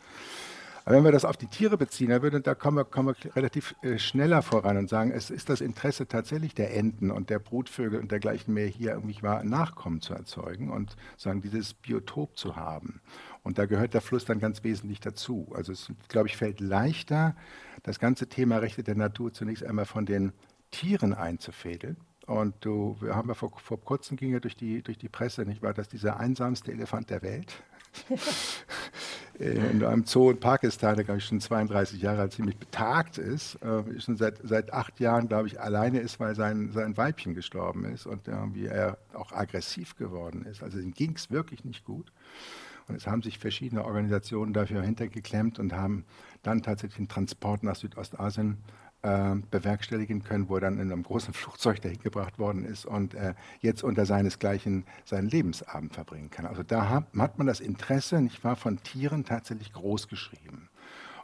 Aber 0.87 0.95
wenn 0.95 1.03
wir 1.03 1.11
das 1.11 1.25
auf 1.25 1.35
die 1.35 1.47
Tiere 1.47 1.77
beziehen, 1.77 2.11
dann 2.11 2.21
würde, 2.21 2.39
da 2.39 2.55
kommen 2.55 2.77
wir, 2.77 2.85
kommen 2.85 3.13
wir 3.21 3.35
relativ 3.35 3.75
äh, 3.81 3.99
schneller 3.99 4.41
voran 4.41 4.77
und 4.77 4.87
sagen, 4.87 5.11
es 5.11 5.29
ist 5.29 5.49
das 5.49 5.59
Interesse 5.59 6.07
tatsächlich 6.07 6.55
der 6.55 6.73
Enten 6.73 7.11
und 7.11 7.29
der 7.29 7.39
Brutvögel 7.39 7.99
und 7.99 8.09
dergleichen 8.09 8.53
mehr 8.53 8.67
hier 8.67 8.91
irgendwie 8.91 9.21
mal 9.21 9.43
Nachkommen 9.43 9.99
zu 9.99 10.13
erzeugen 10.13 10.69
und 10.71 10.95
sagen, 11.17 11.41
dieses 11.41 11.73
Biotop 11.73 12.37
zu 12.37 12.55
haben. 12.55 13.01
Und 13.43 13.57
da 13.57 13.65
gehört 13.65 13.95
der 13.95 13.99
Fluss 13.99 14.23
dann 14.23 14.39
ganz 14.39 14.63
wesentlich 14.63 15.01
dazu. 15.01 15.49
Also 15.53 15.73
es, 15.73 15.91
glaube 16.07 16.29
ich, 16.29 16.37
fällt 16.37 16.61
leichter, 16.61 17.35
das 17.83 17.99
ganze 17.99 18.27
Thema 18.27 18.59
Rechte 18.59 18.81
der 18.81 18.95
Natur 18.95 19.33
zunächst 19.33 19.65
einmal 19.65 19.85
von 19.85 20.05
den 20.05 20.31
Tieren 20.71 21.13
einzufädeln. 21.13 21.97
Und 22.27 22.55
du, 22.61 22.95
wir 23.01 23.13
haben 23.13 23.27
ja 23.27 23.35
vor, 23.35 23.51
vor 23.59 23.81
kurzem 23.81 24.15
ging 24.15 24.31
ja 24.31 24.39
durch 24.39 24.55
die, 24.55 24.81
durch 24.83 24.97
die 24.97 25.09
Presse, 25.09 25.43
nicht 25.43 25.61
wahr, 25.61 25.73
dass 25.73 25.89
dieser 25.89 26.17
einsamste 26.17 26.71
Elefant 26.71 27.09
der 27.09 27.21
Welt 27.23 27.61
in 29.39 29.83
einem 29.83 30.05
Zoo 30.05 30.31
in 30.31 30.39
Pakistan, 30.39 30.95
der 30.95 31.05
glaube 31.05 31.19
ich 31.19 31.25
schon 31.25 31.39
32 31.39 32.01
Jahre 32.01 32.21
alt 32.21 32.33
ziemlich 32.33 32.57
betagt 32.57 33.17
ist, 33.17 33.55
äh, 33.61 33.99
schon 33.99 34.17
seit, 34.17 34.39
seit 34.43 34.73
acht 34.73 34.99
Jahren, 34.99 35.27
glaube 35.27 35.47
ich, 35.47 35.59
alleine 35.59 35.99
ist, 35.99 36.19
weil 36.19 36.35
sein, 36.35 36.71
sein 36.71 36.97
Weibchen 36.97 37.35
gestorben 37.35 37.85
ist 37.85 38.05
und 38.05 38.27
irgendwie 38.27 38.65
er 38.65 38.97
auch 39.13 39.31
aggressiv 39.31 39.95
geworden 39.95 40.45
ist. 40.45 40.63
Also 40.63 40.79
ihm 40.79 40.93
ging 40.93 41.13
es 41.15 41.29
wirklich 41.29 41.63
nicht 41.65 41.85
gut. 41.85 42.11
Und 42.87 42.95
es 42.95 43.05
haben 43.05 43.21
sich 43.21 43.37
verschiedene 43.37 43.83
Organisationen 43.83 44.53
dafür 44.53 44.81
hintergeklemmt 44.81 45.59
und 45.59 45.73
haben 45.73 46.05
dann 46.41 46.63
tatsächlich 46.63 46.99
einen 46.99 47.09
Transport 47.09 47.63
nach 47.63 47.75
Südostasien 47.75 48.57
äh, 49.03 49.35
bewerkstelligen 49.51 50.23
können, 50.23 50.49
wo 50.49 50.55
er 50.55 50.61
dann 50.61 50.79
in 50.79 50.91
einem 50.91 51.03
großen 51.03 51.33
Flugzeug 51.33 51.81
dahin 51.81 51.99
gebracht 51.99 52.39
worden 52.39 52.65
ist 52.65 52.85
und 52.85 53.13
äh, 53.13 53.33
jetzt 53.61 53.83
unter 53.83 54.05
seinesgleichen 54.05 54.85
seinen 55.05 55.29
Lebensabend 55.29 55.93
verbringen 55.93 56.29
kann. 56.29 56.45
Also 56.45 56.63
da 56.63 56.89
hat, 56.89 57.05
hat 57.17 57.37
man 57.37 57.47
das 57.47 57.59
Interesse, 57.59 58.21
nicht 58.21 58.43
wahr, 58.43 58.55
von 58.55 58.81
Tieren 58.83 59.23
tatsächlich 59.25 59.73
groß 59.73 60.07
geschrieben. 60.07 60.69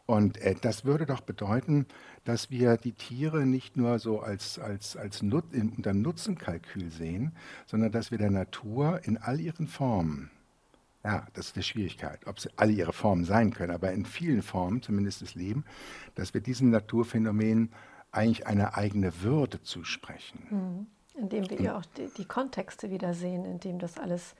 Und 0.05 0.37
äh, 0.37 0.55
das 0.59 0.85
würde 0.85 1.05
doch 1.05 1.21
bedeuten, 1.21 1.85
dass 2.25 2.51
wir 2.51 2.77
die 2.77 2.91
Tiere 2.93 3.45
nicht 3.45 3.77
nur 3.77 3.99
so 3.99 4.19
als, 4.19 4.59
als, 4.59 4.97
als 4.97 5.21
Nut 5.21 5.53
in, 5.53 5.69
unter 5.69 5.93
Nutzenkalkül 5.93 6.89
sehen, 6.91 7.31
sondern 7.65 7.91
dass 7.91 8.11
wir 8.11 8.17
der 8.17 8.31
Natur 8.31 8.99
in 9.03 9.17
all 9.17 9.39
ihren 9.39 9.67
Formen 9.67 10.29
ja, 11.03 11.25
das 11.33 11.47
ist 11.47 11.55
die 11.55 11.63
Schwierigkeit, 11.63 12.25
ob 12.27 12.39
sie 12.39 12.49
alle 12.55 12.71
ihre 12.71 12.93
Formen 12.93 13.25
sein 13.25 13.53
können, 13.53 13.71
aber 13.71 13.91
in 13.91 14.05
vielen 14.05 14.41
Formen, 14.41 14.81
zumindest 14.81 15.21
das 15.21 15.35
Leben, 15.35 15.65
dass 16.15 16.33
wir 16.33 16.41
diesen 16.41 16.69
Naturphänomenen 16.69 17.73
eigentlich 18.11 18.47
eine 18.47 18.75
eigene 18.75 19.21
Würde 19.21 19.61
zusprechen. 19.61 20.47
Mhm. 20.49 20.87
Indem 21.15 21.49
wir 21.49 21.61
ja 21.61 21.77
auch 21.77 21.85
die, 21.97 22.07
die, 22.17 22.25
Kontexte 22.25 22.89
wiedersehen, 22.89 23.45
in 23.45 23.59
dem 23.59 23.79
das 23.79 23.99
alles 23.99 24.35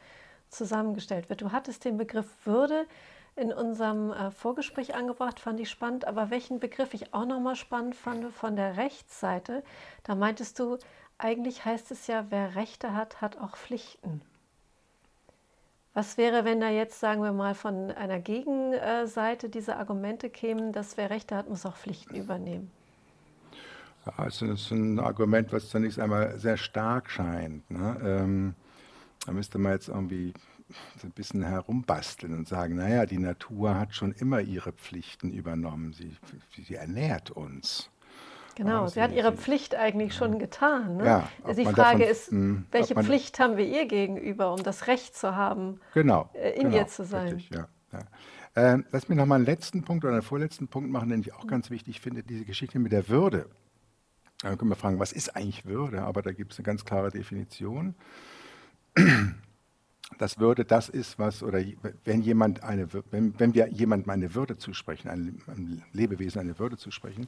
zusammengestellt 0.49 1.30
wird. 1.30 1.41
Du 1.41 1.52
hattest 1.52 1.86
den 1.86 1.97
Begriff 1.97 2.28
Würde 2.45 2.88
in 3.36 3.52
unserem 3.52 4.12
äh, 4.12 4.32
Vorgespräch 4.32 4.95
angebracht, 4.95 5.39
fand 5.39 5.60
ich 5.60 5.69
spannend, 5.69 6.06
aber 6.06 6.30
welchen 6.30 6.60
Begriff 6.60 6.93
ich 6.93 7.13
auch 7.13 7.26
nochmal 7.26 7.56
spannend 7.56 7.95
fand 7.95 8.32
von 8.34 8.56
der 8.56 8.78
Rechtsseite, 8.78 9.63
da 10.04 10.15
meintest 10.15 10.60
du, 10.60 10.78
eigentlich 11.17 11.65
heißt 11.65 11.91
es 11.91 12.08
ja, 12.08 12.28
wer 12.30 12.56
Rechte 12.56 12.93
hat, 12.95 13.21
hat 13.21 13.38
auch 13.38 13.56
Pflichten. 13.56 14.21
Was 15.94 16.18
wäre, 16.18 16.44
wenn 16.44 16.60
da 16.60 16.70
jetzt, 16.70 17.00
sagen 17.00 17.22
wir 17.22 17.34
mal, 17.34 17.54
von 17.54 17.92
einer 17.92 18.20
Gegenseite 18.20 19.50
diese 19.50 19.78
Argumente 19.78 20.30
kämen, 20.30 20.72
dass 20.72 20.98
wer 20.98 21.12
Rechte 21.12 21.36
hat, 21.36 21.50
muss 21.50 21.66
auch 21.66 21.78
Pflichten 21.78 22.16
übernehmen? 22.16 22.72
Ja, 24.06 24.14
also 24.18 24.48
das 24.48 24.62
ist 24.62 24.72
ein 24.72 25.00
Argument, 25.00 25.54
was 25.54 25.70
zunächst 25.70 26.00
einmal 26.00 26.38
sehr 26.40 26.58
stark 26.58 27.12
scheint. 27.12 27.70
Ne? 27.70 27.98
Ähm, 28.04 28.56
da 29.26 29.32
müsste 29.32 29.60
man 29.60 29.74
jetzt 29.74 29.88
irgendwie 29.88 30.34
so 31.00 31.08
ein 31.08 31.12
bisschen 31.12 31.44
herumbasteln 31.44 32.34
und 32.34 32.48
sagen, 32.48 32.76
naja, 32.76 33.06
die 33.06 33.20
Natur 33.20 33.78
hat 33.78 33.94
schon 33.94 34.14
immer 34.14 34.42
ihre 34.42 34.74
Pflichten 34.74 35.32
übernommen. 35.32 35.94
Sie, 35.94 36.16
sie 36.64 36.76
ernährt 36.76 37.30
uns. 37.30 37.90
Genau, 38.56 38.88
sie 38.88 39.02
hat 39.02 39.12
ihre 39.13 39.34
Pflicht 39.34 39.76
eigentlich 39.76 40.13
schon 40.13 40.38
getan. 40.38 40.98
Ne? 40.98 41.06
Ja, 41.06 41.30
die 41.54 41.66
Frage 41.66 42.00
davon, 42.00 42.02
ist, 42.02 42.32
hm, 42.32 42.66
welche 42.72 42.96
Pflicht 42.96 43.39
haben 43.39 43.58
wir 43.58 43.66
ihr 43.66 43.88
gegenüber, 43.88 44.54
um 44.54 44.62
das 44.62 44.88
Recht 44.88 45.16
zu 45.16 45.36
haben, 45.36 45.80
genau, 45.94 46.30
äh, 46.34 46.52
in 46.52 46.70
genau, 46.70 46.78
ihr 46.78 46.88
zu 46.88 47.04
sein? 47.04 47.34
Richtig, 47.34 47.50
ja, 47.50 47.68
ja. 47.92 48.00
Ähm, 48.56 48.86
lass 48.92 49.10
mich 49.10 49.18
noch 49.18 49.26
mal 49.26 49.36
einen 49.36 49.46
letzten 49.46 49.84
Punkt 49.84 50.04
oder 50.06 50.13
einen 50.13 50.22
vorletzten 50.22 50.68
Punkt 50.68 50.92
machen, 50.92 51.10
den 51.10 51.22
ich 51.22 51.34
auch 51.34 51.48
ganz 51.48 51.72
wichtig 51.72 52.02
finde, 52.02 52.22
diese 52.22 52.46
Geschichte 52.46 52.78
mit 52.78 52.92
der 52.92 53.10
Würde. 53.10 53.48
Dann 54.44 54.58
können 54.58 54.70
wir 54.70 54.76
fragen, 54.76 55.00
was 55.00 55.12
ist 55.12 55.36
eigentlich 55.36 55.66
Würde? 55.66 56.04
Aber 56.04 56.22
da 56.22 56.32
gibt 56.32 56.52
es 56.52 56.60
eine 56.60 56.66
ganz 56.66 56.86
klare 56.86 57.10
Definition. 57.10 57.96
Dass 60.20 60.38
Würde 60.38 60.66
das 60.66 60.89
ist, 60.89 61.18
was, 61.18 61.42
oder 61.42 61.63
wenn 62.04 62.22
jemand 62.22 62.62
eine, 62.62 62.88
wenn, 63.10 63.39
wenn 63.39 63.56
wir 63.56 63.70
jemandem 63.70 64.12
eine 64.12 64.36
Würde 64.36 64.58
zusprechen, 64.58 65.10
einem 65.10 65.42
Lebewesen 65.92 66.42
eine 66.42 66.60
Würde 66.60 66.78
zusprechen, 66.78 67.28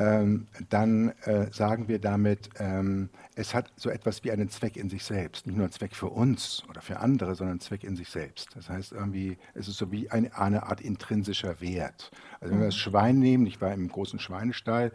ähm, 0.00 0.46
dann 0.70 1.10
äh, 1.24 1.52
sagen 1.52 1.86
wir 1.86 1.98
damit, 1.98 2.48
ähm, 2.58 3.10
es 3.34 3.54
hat 3.54 3.70
so 3.76 3.90
etwas 3.90 4.24
wie 4.24 4.32
einen 4.32 4.48
Zweck 4.48 4.78
in 4.78 4.88
sich 4.88 5.04
selbst. 5.04 5.46
Nicht 5.46 5.56
nur 5.56 5.66
einen 5.66 5.72
Zweck 5.72 5.94
für 5.94 6.08
uns 6.08 6.62
oder 6.70 6.80
für 6.80 7.00
andere, 7.00 7.34
sondern 7.34 7.52
einen 7.52 7.60
Zweck 7.60 7.84
in 7.84 7.96
sich 7.96 8.08
selbst. 8.08 8.48
Das 8.56 8.70
heißt, 8.70 8.92
irgendwie, 8.92 9.36
es 9.52 9.68
ist 9.68 9.76
so 9.76 9.92
wie 9.92 10.10
eine, 10.10 10.34
eine 10.36 10.62
Art 10.62 10.80
intrinsischer 10.80 11.60
Wert. 11.60 12.10
Also 12.40 12.52
wenn 12.52 12.60
wir 12.60 12.66
das 12.66 12.76
mhm. 12.76 12.80
Schwein 12.80 13.18
nehmen, 13.18 13.46
ich 13.46 13.60
war 13.60 13.74
im 13.74 13.88
großen 13.88 14.18
Schweinestall, 14.18 14.90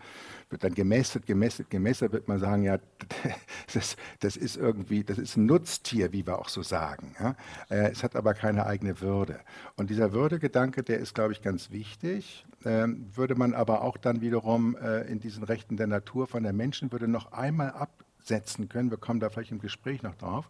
wird 0.49 0.63
dann 0.63 0.73
gemästet, 0.73 1.27
gemästet, 1.27 1.69
gemästet, 1.69 2.11
wird 2.11 2.27
man 2.27 2.39
sagen, 2.39 2.63
ja, 2.63 2.79
das, 3.73 3.97
das 4.21 4.37
ist 4.37 4.57
irgendwie, 4.57 5.03
das 5.03 5.19
ist 5.19 5.37
ein 5.37 5.45
Nutztier, 5.45 6.13
wie 6.13 6.25
wir 6.25 6.39
auch 6.39 6.49
so 6.49 6.63
sagen. 6.63 7.15
Ja? 7.19 7.35
Äh, 7.69 7.91
es 7.91 8.03
hat 8.03 8.15
aber 8.15 8.33
keine 8.33 8.65
eigene 8.65 9.01
Würde. 9.01 9.39
Und 9.75 9.91
dieser 9.91 10.13
Würdegedanke, 10.13 10.81
der 10.81 10.97
ist, 10.97 11.13
glaube 11.13 11.33
ich, 11.33 11.43
ganz 11.43 11.69
wichtig. 11.69 12.43
Ähm, 12.65 13.05
würde 13.13 13.35
man 13.35 13.53
aber 13.53 13.83
auch 13.83 13.95
dann 13.95 14.21
wiederum 14.21 14.75
äh, 14.75 15.01
in 15.01 15.19
diesen 15.19 15.43
Rechten 15.43 15.77
der 15.77 15.87
Natur 15.87 16.25
von 16.25 16.41
der 16.43 16.53
Menschen 16.53 16.91
würde 16.91 17.07
noch 17.07 17.31
einmal 17.31 17.69
absetzen 17.71 18.67
können. 18.67 18.89
Wir 18.89 18.97
kommen 18.97 19.19
da 19.19 19.29
vielleicht 19.29 19.51
im 19.51 19.59
Gespräch 19.59 20.01
noch 20.01 20.15
drauf. 20.15 20.49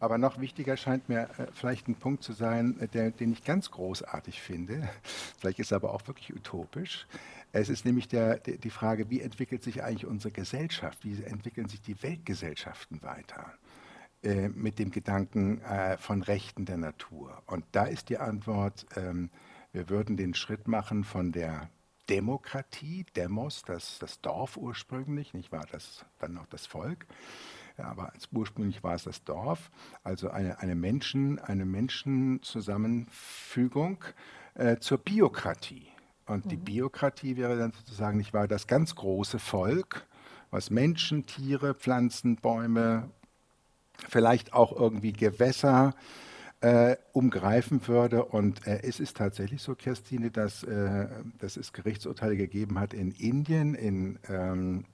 Aber 0.00 0.16
noch 0.16 0.40
wichtiger 0.40 0.76
scheint 0.76 1.08
mir 1.08 1.28
äh, 1.38 1.46
vielleicht 1.52 1.86
ein 1.86 1.94
Punkt 1.94 2.24
zu 2.24 2.32
sein, 2.32 2.80
äh, 2.80 2.88
der, 2.88 3.10
den 3.12 3.32
ich 3.32 3.44
ganz 3.44 3.70
großartig 3.70 4.40
finde. 4.40 4.88
Vielleicht 5.38 5.58
ist 5.58 5.72
er 5.72 5.76
aber 5.76 5.94
auch 5.94 6.06
wirklich 6.06 6.34
utopisch. 6.34 7.06
Es 7.52 7.68
ist 7.68 7.84
nämlich 7.84 8.08
der, 8.08 8.38
der, 8.38 8.56
die 8.56 8.70
Frage, 8.70 9.10
wie 9.10 9.20
entwickelt 9.20 9.62
sich 9.62 9.82
eigentlich 9.82 10.06
unsere 10.06 10.32
Gesellschaft? 10.32 11.04
Wie 11.04 11.22
entwickeln 11.22 11.68
sich 11.68 11.82
die 11.82 12.02
Weltgesellschaften 12.02 13.02
weiter? 13.02 13.52
Äh, 14.22 14.48
mit 14.48 14.78
dem 14.78 14.90
Gedanken 14.90 15.62
äh, 15.62 15.96
von 15.96 16.22
Rechten 16.22 16.66
der 16.66 16.76
Natur. 16.76 17.42
Und 17.46 17.64
da 17.72 17.84
ist 17.84 18.10
die 18.10 18.18
Antwort, 18.18 18.84
ähm, 18.96 19.30
wir 19.72 19.88
würden 19.88 20.16
den 20.16 20.34
Schritt 20.34 20.68
machen 20.68 21.02
von 21.04 21.32
der 21.32 21.70
Demokratie, 22.08 23.04
Demos, 23.14 23.62
das, 23.62 23.98
das 24.00 24.20
Dorf 24.20 24.56
ursprünglich, 24.56 25.32
nicht 25.32 25.52
wahr? 25.52 25.66
Das, 25.70 26.04
dann 26.18 26.34
noch 26.34 26.46
das 26.46 26.66
Volk. 26.66 27.06
Ja, 27.78 27.84
aber 27.84 28.12
ursprünglich 28.32 28.82
war 28.82 28.96
es 28.96 29.04
das 29.04 29.22
Dorf, 29.24 29.70
also 30.02 30.28
eine, 30.28 30.58
eine, 30.58 30.74
Menschen, 30.74 31.38
eine 31.38 31.64
Menschenzusammenfügung 31.64 34.02
äh, 34.54 34.78
zur 34.78 34.98
Biokratie. 34.98 35.86
Und 36.26 36.46
mhm. 36.46 36.50
die 36.50 36.56
Biokratie 36.56 37.36
wäre 37.36 37.56
dann 37.56 37.70
sozusagen 37.72 38.18
nicht 38.18 38.34
wahr 38.34 38.48
das 38.48 38.66
ganz 38.66 38.96
große 38.96 39.38
Volk, 39.38 40.08
was 40.50 40.70
Menschen, 40.70 41.26
Tiere, 41.26 41.74
Pflanzen, 41.74 42.34
Bäume, 42.36 43.08
vielleicht 44.08 44.52
auch 44.52 44.72
irgendwie 44.72 45.12
Gewässer 45.12 45.94
äh, 46.60 46.96
umgreifen 47.12 47.86
würde. 47.88 48.24
Und 48.24 48.66
äh, 48.66 48.82
es 48.82 49.00
ist 49.00 49.16
tatsächlich 49.16 49.62
so, 49.62 49.74
Kirstine, 49.74 50.30
dass, 50.30 50.62
äh, 50.62 51.08
dass 51.38 51.56
es 51.56 51.72
Gerichtsurteile 51.72 52.36
gegeben 52.36 52.78
hat 52.78 52.94
in 52.94 53.12
Indien, 53.12 53.74
in 53.74 54.18
ähm 54.28 54.84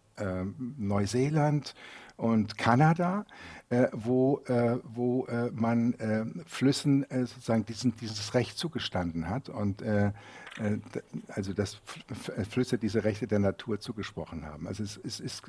Neuseeland 0.78 1.74
und 2.16 2.56
Kanada, 2.56 3.26
äh, 3.68 3.88
wo, 3.92 4.40
äh, 4.46 4.78
wo 4.84 5.26
äh, 5.26 5.50
man 5.52 5.94
äh, 5.94 6.24
Flüssen 6.46 7.08
äh, 7.10 7.26
sozusagen 7.26 7.66
diesen, 7.66 7.94
dieses 7.96 8.34
Recht 8.34 8.56
zugestanden 8.56 9.28
hat 9.28 9.48
und 9.48 9.82
äh, 9.82 10.12
also 11.28 11.52
dass 11.52 11.82
Flüsse 12.48 12.78
diese 12.78 13.04
Rechte 13.04 13.26
der 13.26 13.40
Natur 13.40 13.78
zugesprochen 13.78 14.46
haben. 14.46 14.66
Also 14.66 14.84
es, 14.84 14.98
es 15.04 15.20
ist 15.20 15.42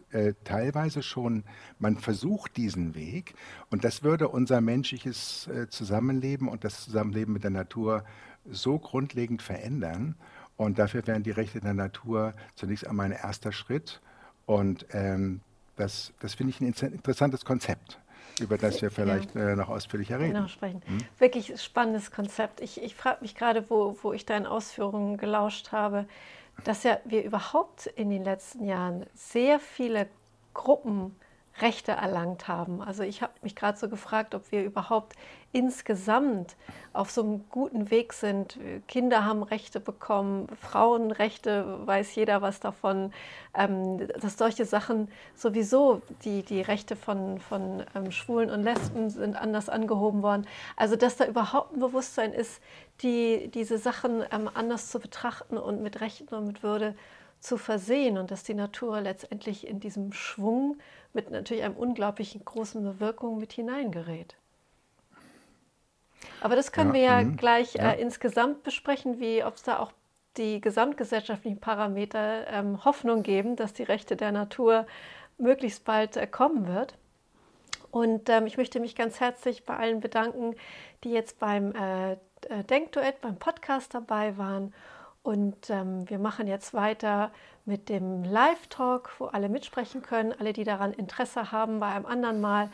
teilweise 0.44 1.02
schon, 1.02 1.46
man 1.80 1.96
versucht 1.96 2.58
diesen 2.58 2.94
Weg 2.94 3.34
und 3.70 3.86
das 3.86 4.04
würde 4.04 4.28
unser 4.28 4.60
menschliches 4.60 5.50
Zusammenleben 5.70 6.50
und 6.50 6.66
das 6.66 6.84
Zusammenleben 6.84 7.34
mit 7.34 7.46
der 7.46 7.52
Natur 7.52 8.04
so 8.50 8.78
grundlegend 8.80 9.42
verändern. 9.42 10.16
Und 10.58 10.78
dafür 10.78 11.08
wären 11.08 11.24
die 11.24 11.32
Rechte 11.32 11.62
der 11.62 11.74
Natur 11.74 12.34
zunächst 12.56 12.86
einmal 12.86 13.06
ein 13.06 13.12
erster 13.14 13.54
Schritt. 13.54 14.02
Und 14.48 14.88
ähm, 14.94 15.42
das, 15.76 16.12
das 16.20 16.34
finde 16.34 16.50
ich 16.50 16.62
ein 16.62 16.74
interessantes 16.92 17.46
Konzept 17.46 18.00
über 18.40 18.58
das 18.58 18.82
wir 18.82 18.92
vielleicht 18.92 19.36
ja. 19.36 19.50
äh, 19.50 19.56
noch 19.56 19.70
ausführlicher 19.70 20.20
reden. 20.20 20.34
Genau, 20.34 20.48
sprechen. 20.48 20.82
Hm? 20.86 21.00
Wirklich 21.18 21.60
spannendes 21.62 22.12
Konzept. 22.12 22.62
Ich, 22.62 22.82
ich 22.82 22.96
frage 22.96 23.18
mich 23.22 23.36
gerade, 23.36 23.70
wo, 23.70 23.98
wo 24.02 24.14
ich 24.14 24.26
deinen 24.26 24.46
Ausführungen 24.46 25.18
gelauscht 25.18 25.72
habe, 25.72 26.06
dass 26.64 26.84
ja 26.84 27.00
wir 27.06 27.24
überhaupt 27.24 27.88
in 27.88 28.10
den 28.10 28.24
letzten 28.24 28.66
Jahren 28.66 29.06
sehr 29.14 29.60
viele 29.60 30.08
Gruppen 30.54 31.16
Rechte 31.60 31.92
erlangt 31.92 32.48
haben. 32.48 32.82
Also 32.82 33.04
ich 33.04 33.22
habe 33.22 33.34
mich 33.42 33.56
gerade 33.56 33.78
so 33.78 33.90
gefragt, 33.90 34.36
ob 34.36 34.52
wir 34.52 34.64
überhaupt 34.64 35.16
insgesamt 35.58 36.56
auf 36.94 37.10
so 37.10 37.24
einem 37.24 37.46
guten 37.50 37.90
Weg 37.90 38.14
sind. 38.14 38.60
Kinder 38.88 39.26
haben 39.26 39.42
Rechte 39.42 39.80
bekommen, 39.80 40.48
Frauenrechte, 40.62 41.80
weiß 41.88 42.14
jeder 42.14 42.44
was 42.44 42.60
davon, 42.60 43.12
ähm, 43.56 44.08
dass 44.20 44.38
solche 44.38 44.66
Sachen 44.66 45.08
sowieso, 45.34 46.04
die, 46.24 46.44
die 46.44 46.62
Rechte 46.62 46.96
von, 46.96 47.40
von 47.40 47.84
ähm, 47.96 48.12
Schwulen 48.12 48.52
und 48.52 48.62
Lesben 48.62 49.10
sind 49.10 49.36
anders 49.36 49.68
angehoben 49.68 50.22
worden. 50.22 50.46
Also 50.76 50.96
dass 50.96 51.18
da 51.18 51.26
überhaupt 51.26 51.74
ein 51.74 51.80
Bewusstsein 51.80 52.34
ist, 52.34 52.62
die, 53.02 53.50
diese 53.52 53.80
Sachen 53.80 54.24
ähm, 54.32 54.48
anders 54.54 54.92
zu 54.92 55.00
betrachten 55.00 55.58
und 55.58 55.82
mit 55.82 56.02
Rechten 56.02 56.36
und 56.36 56.46
mit 56.46 56.62
Würde 56.62 56.94
zu 57.40 57.58
versehen 57.58 58.20
und 58.20 58.30
dass 58.30 58.44
die 58.44 58.54
Natur 58.54 59.02
letztendlich 59.02 59.66
in 59.66 59.80
diesem 59.80 60.14
Schwung 60.14 60.78
mit 61.14 61.32
natürlich 61.32 61.64
einem 61.64 61.78
unglaublichen 61.78 62.46
großen 62.46 63.00
Wirkung 63.00 63.40
mit 63.40 63.54
hineingerät. 63.54 64.36
Aber 66.42 66.56
das 66.56 66.72
können 66.72 66.90
ja, 66.90 66.94
wir 66.94 67.02
ja 67.02 67.22
mh, 67.22 67.36
gleich 67.38 67.74
ja. 67.74 67.92
Äh, 67.92 68.02
insgesamt 68.02 68.64
besprechen, 68.64 69.20
wie 69.20 69.44
ob 69.44 69.56
es 69.56 69.64
da 69.64 69.80
auch 69.80 69.92
die 70.38 70.62
gesamtgesellschaftlichen 70.62 71.60
Parameter 71.60 72.48
ähm, 72.48 72.84
Hoffnung 72.86 73.24
geben, 73.24 73.56
dass 73.56 73.74
die 73.74 73.84
Rechte 73.84 74.16
der 74.16 74.32
Natur 74.32 74.86
möglichst 75.38 75.84
bald 75.86 76.16
äh, 76.16 76.28
kommen 76.28 76.68
wird. 76.68 76.96
Und 77.90 78.30
ähm, 78.30 78.46
ich 78.46 78.58
möchte 78.58 78.80
mich 78.80 78.96
ganz 78.96 79.20
herzlich 79.20 79.66
bei 79.66 79.76
allen 79.76 80.00
bedanken, 80.00 80.56
die 81.04 81.12
jetzt 81.12 81.40
beim 81.40 81.74
äh, 81.74 82.14
äh 82.14 82.18
Denkduett, 82.70 83.22
beim 83.22 83.38
Podcast 83.38 83.94
dabei 83.94 84.38
waren 84.38 84.74
und 85.28 85.70
ähm, 85.70 86.10
wir 86.10 86.20
machen 86.20 86.48
jetzt 86.48 86.74
weiter 86.74 87.32
mit 87.66 87.90
dem 87.90 88.24
Live-Talk, 88.24 89.12
wo 89.18 89.26
alle 89.26 89.50
mitsprechen 89.50 90.02
können. 90.02 90.34
Alle, 90.40 90.54
die 90.54 90.64
daran 90.64 90.94
Interesse 90.94 91.52
haben, 91.52 91.82
bei 91.82 91.88
einem 91.88 92.06
anderen 92.06 92.40
Mal 92.40 92.70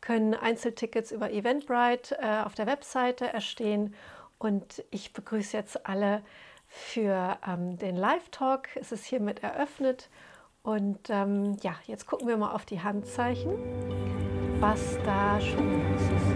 können 0.00 0.34
Einzeltickets 0.34 1.12
über 1.12 1.30
Eventbrite 1.30 2.18
äh, 2.20 2.42
auf 2.44 2.54
der 2.54 2.66
Webseite 2.66 3.32
erstehen. 3.32 3.94
Und 4.38 4.84
ich 4.90 5.12
begrüße 5.12 5.56
jetzt 5.56 5.86
alle 5.86 6.22
für 6.66 7.38
ähm, 7.46 7.78
den 7.78 7.96
Live-Talk. 7.96 8.68
Es 8.76 8.92
ist 8.92 9.04
hiermit 9.04 9.42
eröffnet. 9.42 10.10
Und 10.62 11.08
ähm, 11.08 11.56
ja, 11.62 11.74
jetzt 11.86 12.06
gucken 12.06 12.28
wir 12.28 12.36
mal 12.36 12.52
auf 12.52 12.66
die 12.66 12.80
Handzeichen, 12.80 13.52
was 14.60 14.98
da 15.04 15.40
schon 15.40 16.27